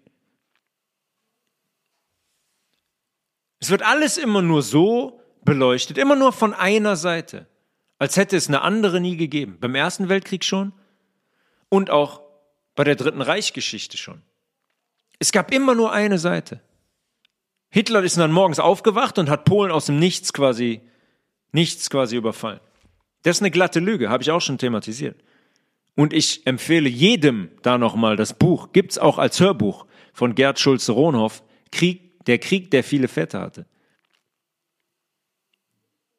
[3.61, 7.47] Es wird alles immer nur so beleuchtet, immer nur von einer Seite,
[7.99, 9.59] als hätte es eine andere nie gegeben.
[9.61, 10.73] Beim Ersten Weltkrieg schon
[11.69, 12.23] und auch
[12.75, 14.23] bei der Dritten Reichgeschichte schon.
[15.19, 16.61] Es gab immer nur eine Seite.
[17.71, 20.81] Hitler ist dann morgens aufgewacht und hat Polen aus dem Nichts quasi
[21.51, 22.61] Nichts quasi überfallen.
[23.23, 25.19] Das ist eine glatte Lüge, habe ich auch schon thematisiert.
[25.97, 31.43] Und ich empfehle jedem da nochmal das Buch, gibt's auch als Hörbuch von Gerd Schulze-Rohnhoff,
[31.73, 33.67] Krieg, der Krieg, der viele Väter hatte.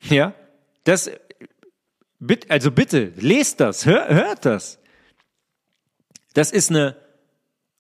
[0.01, 0.34] Ja,
[0.84, 1.10] das,
[2.49, 4.80] also bitte, lest das, hör, hört das.
[6.34, 6.95] Das ist eine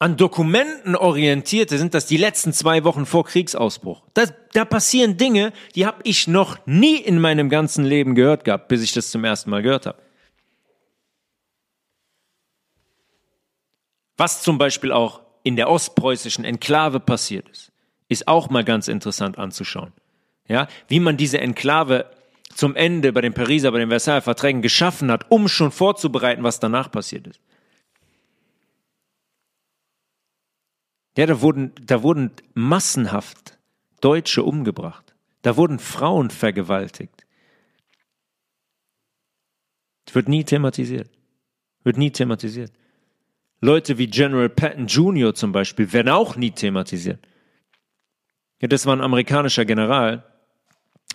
[0.01, 4.01] an Dokumenten orientierte sind das die letzten zwei Wochen vor Kriegsausbruch.
[4.13, 8.69] Das, da passieren Dinge, die habe ich noch nie in meinem ganzen Leben gehört gehabt,
[8.69, 10.01] bis ich das zum ersten Mal gehört habe.
[14.15, 17.68] Was zum Beispiel auch in der ostpreußischen Enklave passiert ist,
[18.09, 19.93] ist auch mal ganz interessant anzuschauen.
[20.47, 22.09] Ja, wie man diese Enklave
[22.53, 26.59] zum Ende bei den Pariser, bei den Versailler Verträgen geschaffen hat, um schon vorzubereiten, was
[26.59, 27.39] danach passiert ist.
[31.15, 33.57] Ja, da wurden, da wurden massenhaft
[34.01, 35.15] Deutsche umgebracht.
[35.41, 37.25] Da wurden Frauen vergewaltigt.
[40.05, 41.09] Das wird nie thematisiert.
[41.83, 42.71] Wird nie thematisiert.
[43.61, 45.35] Leute wie General Patton Jr.
[45.35, 47.19] zum Beispiel werden auch nie thematisiert.
[48.61, 50.23] Ja, das war ein amerikanischer General,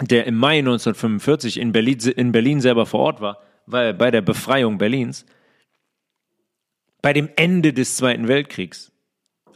[0.01, 4.23] der im Mai 1945 in Berlin, in Berlin selber vor Ort war, weil bei der
[4.23, 5.27] Befreiung Berlins,
[7.03, 8.91] bei dem Ende des Zweiten Weltkriegs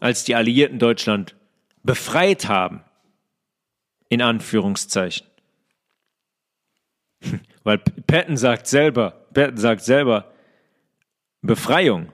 [0.01, 1.35] als die Alliierten Deutschland
[1.83, 2.85] befreit haben,
[4.09, 5.27] in Anführungszeichen.
[7.65, 10.33] Weil Patton sagt selber, Patton sagt selber,
[11.43, 12.13] Befreiung.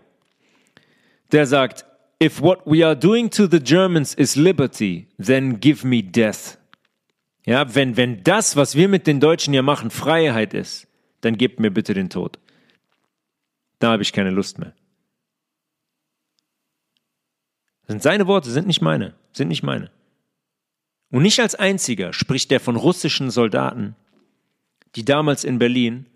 [1.32, 1.84] Der sagt,
[2.24, 6.58] if what we are doing to the Germans is liberty, then give me death.
[7.46, 10.86] Ja, wenn, wenn das, was wir mit den Deutschen hier machen, Freiheit ist,
[11.20, 12.38] dann gebt mir bitte den Tod.
[13.78, 14.72] Da habe ich keine Lust mehr.
[17.82, 19.90] Das sind seine Worte, sind nicht meine, sind nicht meine.
[21.10, 23.94] Und nicht als einziger spricht er von russischen Soldaten,
[24.96, 26.06] die damals in Berlin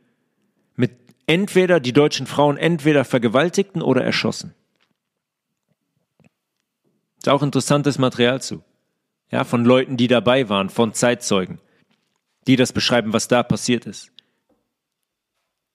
[0.77, 0.93] mit
[1.27, 4.55] entweder die deutschen Frauen entweder vergewaltigten oder erschossen.
[7.29, 8.65] Ist auch interessantes Material zu.
[9.31, 11.61] Ja, von Leuten, die dabei waren, von Zeitzeugen,
[12.47, 14.11] die das beschreiben, was da passiert ist.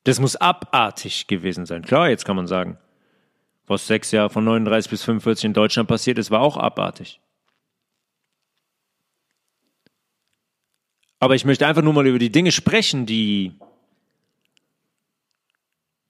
[0.03, 1.83] Das muss abartig gewesen sein.
[1.83, 2.79] Klar, jetzt kann man sagen,
[3.67, 7.21] was sechs Jahre von 39 bis 45 in Deutschland passiert ist, war auch abartig.
[11.19, 13.59] Aber ich möchte einfach nur mal über die Dinge sprechen, die,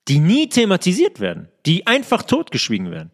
[0.08, 3.12] die nie thematisiert werden, die einfach totgeschwiegen werden.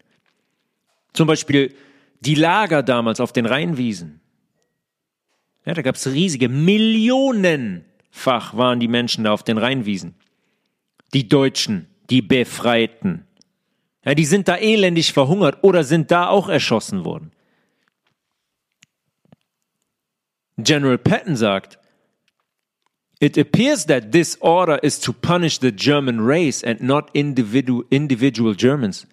[1.12, 1.74] Zum Beispiel
[2.20, 4.20] die Lager damals auf den Rheinwiesen.
[5.64, 10.14] Ja, da gab es riesige, millionenfach waren die Menschen da auf den Rheinwiesen.
[11.12, 13.26] Die Deutschen, die Befreiten.
[14.04, 17.32] Ja, die sind da elendig verhungert oder sind da auch erschossen worden.
[20.56, 21.78] General Patton sagt,
[23.22, 28.54] It appears that this order is to punish the German race and not individual, individual
[28.54, 29.06] Germans.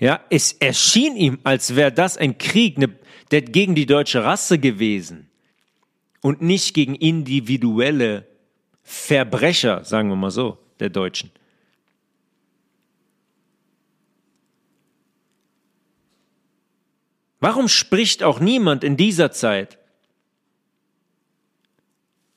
[0.00, 2.88] Ja, es erschien ihm, als wäre das ein Krieg ne,
[3.30, 5.28] der, gegen die deutsche Rasse gewesen
[6.22, 8.26] und nicht gegen individuelle
[8.82, 11.30] Verbrecher, sagen wir mal so, der Deutschen.
[17.38, 19.78] Warum spricht auch niemand in dieser Zeit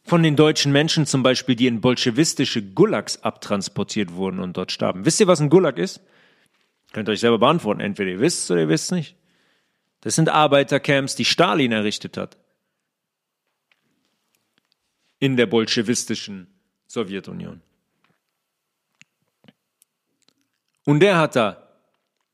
[0.03, 5.05] von den deutschen Menschen zum Beispiel, die in bolschewistische Gulags abtransportiert wurden und dort starben?
[5.05, 6.01] Wisst ihr, was ein Gulag ist?
[6.93, 7.81] Könnt ihr euch selber beantworten.
[7.81, 9.17] Entweder ihr wisst es oder ihr wisst es nicht.
[10.01, 12.37] Das sind Arbeitercamps, die Stalin errichtet hat.
[15.19, 16.47] In der bolschewistischen
[16.87, 17.61] Sowjetunion.
[20.85, 21.69] Und der hat da,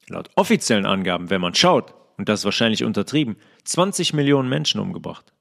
[0.07, 5.31] laut offiziellen Angaben, wenn man schaut, und das ist wahrscheinlich untertrieben, 20 Millionen Menschen umgebracht.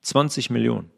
[0.00, 0.90] 20 Millionen.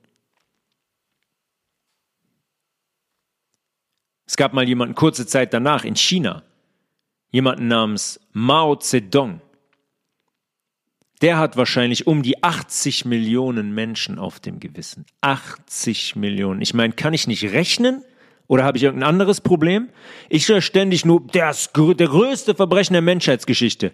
[4.25, 6.45] Es gab mal jemanden kurze Zeit danach in China,
[7.31, 9.41] jemanden namens Mao Zedong.
[11.23, 15.05] Der hat wahrscheinlich um die 80 Millionen Menschen auf dem Gewissen.
[15.21, 16.63] 80 Millionen.
[16.63, 18.03] Ich meine, kann ich nicht rechnen?
[18.47, 19.91] Oder habe ich irgendein anderes Problem?
[20.29, 23.93] Ich höre ständig nur, ist der größte Verbrechen der Menschheitsgeschichte.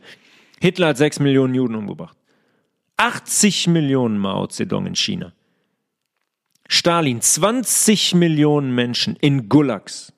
[0.60, 2.16] Hitler hat 6 Millionen Juden umgebracht.
[2.96, 5.32] 80 Millionen Mao Zedong in China.
[6.68, 10.12] Stalin, 20 Millionen Menschen in Gulags.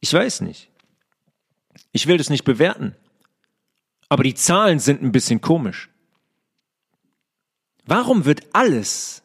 [0.00, 0.70] Ich weiß nicht.
[1.92, 2.94] Ich will das nicht bewerten.
[4.08, 5.90] Aber die Zahlen sind ein bisschen komisch.
[7.84, 9.22] Warum wird alles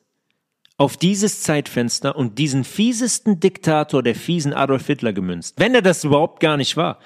[0.77, 6.03] auf dieses Zeitfenster und diesen fiesesten Diktator der fiesen Adolf Hitler gemünzt, wenn er das
[6.03, 6.99] überhaupt gar nicht war?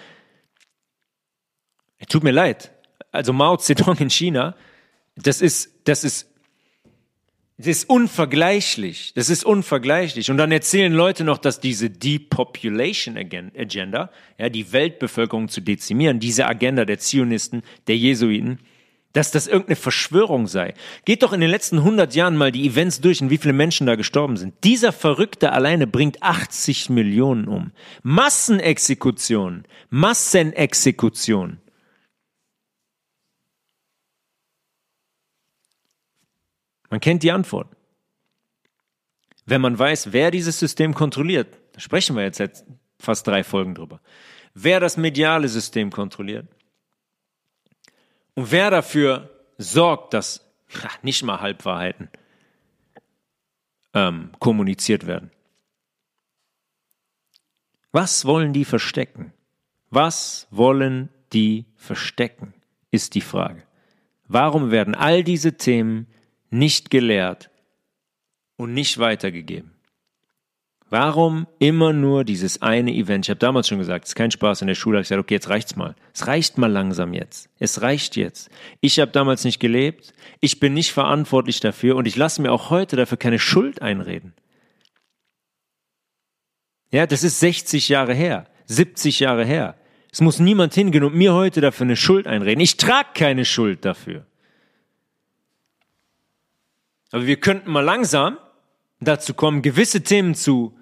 [2.09, 2.71] Tut mir leid.
[3.11, 4.55] Also Mao Zedong in China,
[5.15, 6.26] das ist, das ist
[7.57, 9.13] das ist unvergleichlich.
[9.15, 10.29] Das ist unvergleichlich.
[10.29, 16.45] Und dann erzählen Leute noch, dass diese Depopulation Agenda, ja, die Weltbevölkerung zu dezimieren, diese
[16.45, 18.59] Agenda der Zionisten, der Jesuiten,
[19.13, 20.75] dass das irgendeine Verschwörung sei.
[21.03, 23.87] Geht doch in den letzten 100 Jahren mal die Events durch und wie viele Menschen
[23.87, 24.53] da gestorben sind.
[24.63, 27.71] Dieser Verrückte alleine bringt 80 Millionen um.
[28.03, 29.63] Massenexekutionen.
[29.89, 31.59] Massenexekutionen.
[36.89, 37.67] Man kennt die Antwort.
[39.45, 42.65] Wenn man weiß, wer dieses System kontrolliert, da sprechen wir jetzt
[42.99, 44.01] fast drei Folgen drüber,
[44.53, 46.47] wer das mediale System kontrolliert
[48.35, 50.45] und wer dafür sorgt, dass
[51.01, 52.09] nicht mal Halbwahrheiten
[53.93, 55.31] ähm, kommuniziert werden.
[57.91, 59.33] Was wollen die verstecken?
[59.89, 62.53] Was wollen die verstecken,
[62.91, 63.63] ist die Frage.
[64.27, 66.07] Warum werden all diese Themen
[66.49, 67.49] nicht gelehrt
[68.55, 69.77] und nicht weitergegeben?
[70.89, 73.25] Warum immer nur dieses eine Event?
[73.25, 74.99] Ich habe damals schon gesagt, es ist kein Spaß in der Schule.
[74.99, 75.95] Ich gesagt, okay, jetzt reicht's mal.
[76.13, 77.49] Es reicht mal langsam jetzt.
[77.59, 78.49] Es reicht jetzt.
[78.79, 80.13] Ich habe damals nicht gelebt.
[80.39, 84.33] Ich bin nicht verantwortlich dafür und ich lasse mir auch heute dafür keine Schuld einreden.
[86.91, 89.75] Ja, das ist 60 Jahre her, 70 Jahre her.
[90.11, 92.61] Es muss niemand hingehen und mir heute dafür eine Schuld einreden.
[92.61, 94.25] Ich trage keine Schuld dafür.
[97.11, 98.37] Aber wir könnten mal langsam
[98.99, 100.77] dazu kommen, gewisse Themen zu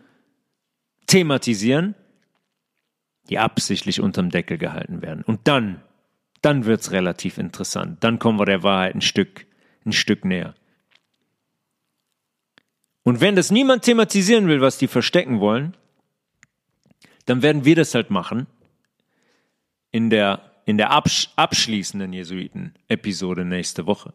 [1.07, 1.95] thematisieren,
[3.29, 5.23] die absichtlich unterm Deckel gehalten werden.
[5.23, 5.81] Und dann,
[6.41, 8.03] dann wird's relativ interessant.
[8.03, 9.45] Dann kommen wir der Wahrheit ein Stück,
[9.85, 10.55] ein Stück näher.
[13.03, 15.75] Und wenn das niemand thematisieren will, was die verstecken wollen,
[17.25, 18.47] dann werden wir das halt machen
[19.91, 24.13] in der, in der absch abschließenden Jesuiten-Episode nächste Woche.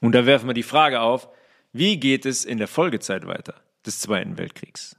[0.00, 1.28] Und da werfen wir die Frage auf,
[1.72, 3.54] wie geht es in der Folgezeit weiter
[3.86, 4.96] des Zweiten Weltkriegs?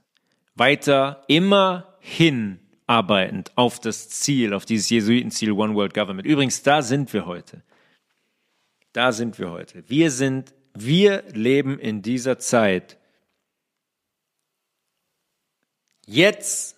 [0.54, 6.26] Weiter immer hinarbeitend auf das Ziel, auf dieses Jesuitenziel One World Government.
[6.26, 7.62] Übrigens, da sind wir heute.
[8.92, 9.88] Da sind wir heute.
[9.88, 12.98] Wir sind, wir leben in dieser Zeit.
[16.06, 16.76] Jetzt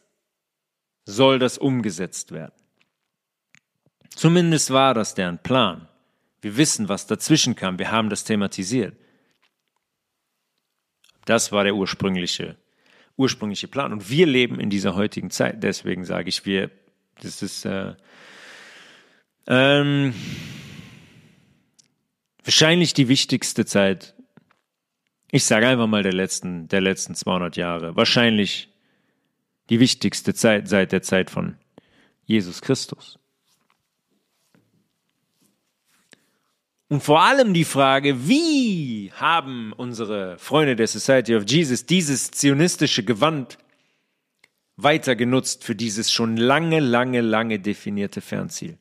[1.05, 2.53] soll das umgesetzt werden.
[4.15, 5.89] Zumindest war das deren Plan.
[6.45, 7.79] Wir wissen, was dazwischen kam.
[7.79, 8.95] Wir haben das thematisiert.
[11.25, 12.57] Das war der ursprüngliche,
[13.17, 13.93] ursprüngliche Plan.
[13.93, 15.63] Und wir leben in dieser heutigen Zeit.
[15.63, 16.71] Deswegen sage ich, wir,
[17.23, 17.95] das ist äh,
[19.47, 20.15] ähm,
[22.45, 24.15] wahrscheinlich die wichtigste Zeit.
[25.31, 27.97] Ich sage einfach mal der letzten, der letzten 200 Jahre.
[27.97, 28.69] Wahrscheinlich
[29.71, 31.57] die wichtigste Zeit seit der Zeit von
[32.27, 33.19] Jesus Christus.
[36.89, 43.05] Und vor allem die Frage, wie haben unsere Freunde der Society of Jesus dieses zionistische
[43.05, 43.59] Gewand
[44.77, 48.79] weiter genutzt für dieses schon lange, lange, lange definierte Fernziel?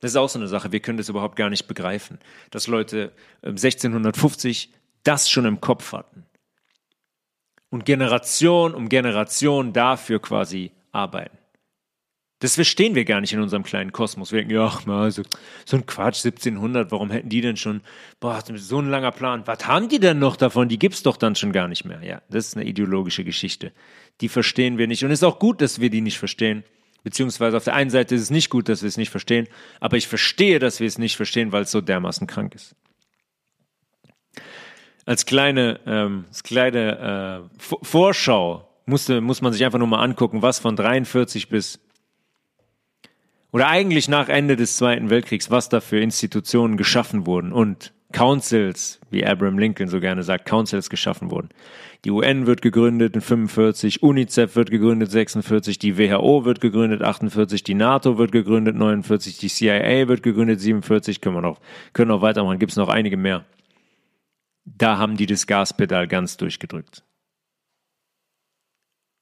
[0.00, 0.72] Das ist auch so eine Sache.
[0.72, 2.18] Wir können das überhaupt gar nicht begreifen,
[2.50, 3.12] dass Leute
[3.42, 6.24] 1650 ähm, das schon im Kopf hatten
[7.70, 11.38] und Generation um Generation dafür quasi arbeiten.
[12.42, 14.32] Das verstehen wir gar nicht in unserem kleinen Kosmos.
[14.32, 15.22] Wir denken, ja, also,
[15.64, 17.82] so ein Quatsch, 1700, warum hätten die denn schon,
[18.18, 20.68] boah, so ein langer Plan, was haben die denn noch davon?
[20.68, 22.02] Die gibt's doch dann schon gar nicht mehr.
[22.02, 23.70] Ja, das ist eine ideologische Geschichte.
[24.20, 25.04] Die verstehen wir nicht.
[25.04, 26.64] Und es ist auch gut, dass wir die nicht verstehen.
[27.04, 29.46] Beziehungsweise auf der einen Seite ist es nicht gut, dass wir es nicht verstehen,
[29.78, 32.74] aber ich verstehe, dass wir es nicht verstehen, weil es so dermaßen krank ist.
[35.04, 40.42] Als kleine, ähm, als kleine äh, Vorschau musste, muss man sich einfach nur mal angucken,
[40.42, 41.78] was von 43 bis
[43.52, 49.00] oder eigentlich nach Ende des Zweiten Weltkriegs, was da für Institutionen geschaffen wurden und Councils,
[49.10, 51.48] wie Abraham Lincoln so gerne sagt, Councils geschaffen wurden.
[52.04, 57.62] Die UN wird gegründet in 45, UNICEF wird gegründet 46, die WHO wird gegründet 48,
[57.62, 61.60] die NATO wird gegründet 49, die CIA wird gegründet 47, können wir noch,
[61.92, 63.44] können noch weitermachen, gibt es noch einige mehr.
[64.64, 67.04] Da haben die das Gaspedal ganz durchgedrückt.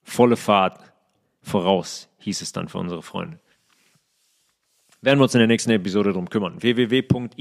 [0.02, 0.80] Volle Fahrt
[1.42, 3.40] voraus, hieß es dann für unsere Freunde.
[5.02, 6.60] Werden wir uns in der nächsten Episode drum kümmern.
[6.60, 7.38] www.eve-bio.de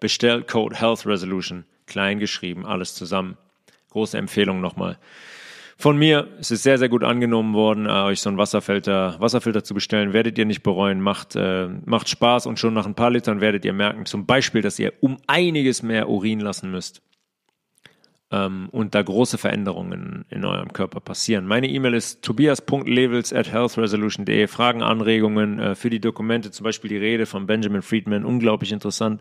[0.00, 1.64] Bestellcode Health Resolution.
[1.86, 3.38] Klein geschrieben, alles zusammen.
[3.88, 4.98] Große Empfehlung nochmal.
[5.78, 9.64] Von mir, es ist sehr, sehr gut angenommen worden, äh, euch so einen Wasserfilter, Wasserfilter
[9.64, 10.12] zu bestellen.
[10.12, 13.64] Werdet ihr nicht bereuen, macht, äh, macht Spaß und schon nach ein paar Litern werdet
[13.64, 17.00] ihr merken, zum Beispiel, dass ihr um einiges mehr Urin lassen müsst
[18.30, 21.46] ähm, und da große Veränderungen in eurem Körper passieren.
[21.46, 24.46] Meine E-Mail ist tobias.levels at healthresolution.de.
[24.48, 29.20] Fragen, Anregungen äh, für die Dokumente, zum Beispiel die Rede von Benjamin Friedman, unglaublich interessant.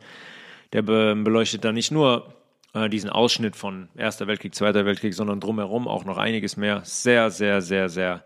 [0.74, 2.34] Der be beleuchtet da nicht nur
[2.74, 6.82] äh, diesen Ausschnitt von Erster Weltkrieg, Zweiter Weltkrieg, sondern drumherum auch noch einiges mehr.
[6.84, 8.24] Sehr, sehr, sehr, sehr,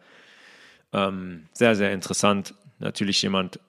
[0.93, 2.55] ähm, sehr, sehr interessant.
[2.79, 3.59] Natürlich jemand,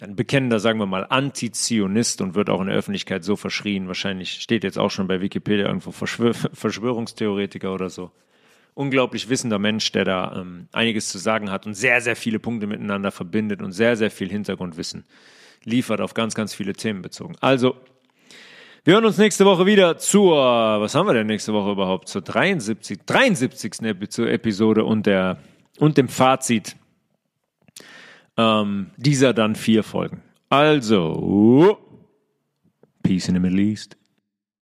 [0.00, 3.88] ein bekennender, sagen wir mal, Antizionist und wird auch in der Öffentlichkeit so verschrien.
[3.88, 8.10] Wahrscheinlich steht jetzt auch schon bei Wikipedia irgendwo Verschwör Verschwörungstheoretiker oder so.
[8.74, 12.66] Unglaublich wissender Mensch, der da ähm, einiges zu sagen hat und sehr, sehr viele Punkte
[12.66, 15.04] miteinander verbindet und sehr, sehr viel Hintergrundwissen
[15.64, 17.36] liefert auf ganz, ganz viele Themen bezogen.
[17.40, 17.76] Also,
[18.84, 22.08] wir hören uns nächste Woche wieder zur, was haben wir denn nächste Woche überhaupt?
[22.08, 23.82] Zur 73, 73.
[23.82, 25.38] Episode und der,
[25.78, 26.76] und dem Fazit
[28.36, 30.22] ähm, dieser dann vier Folgen.
[30.48, 31.78] Also,
[33.02, 33.96] Peace in the Middle East.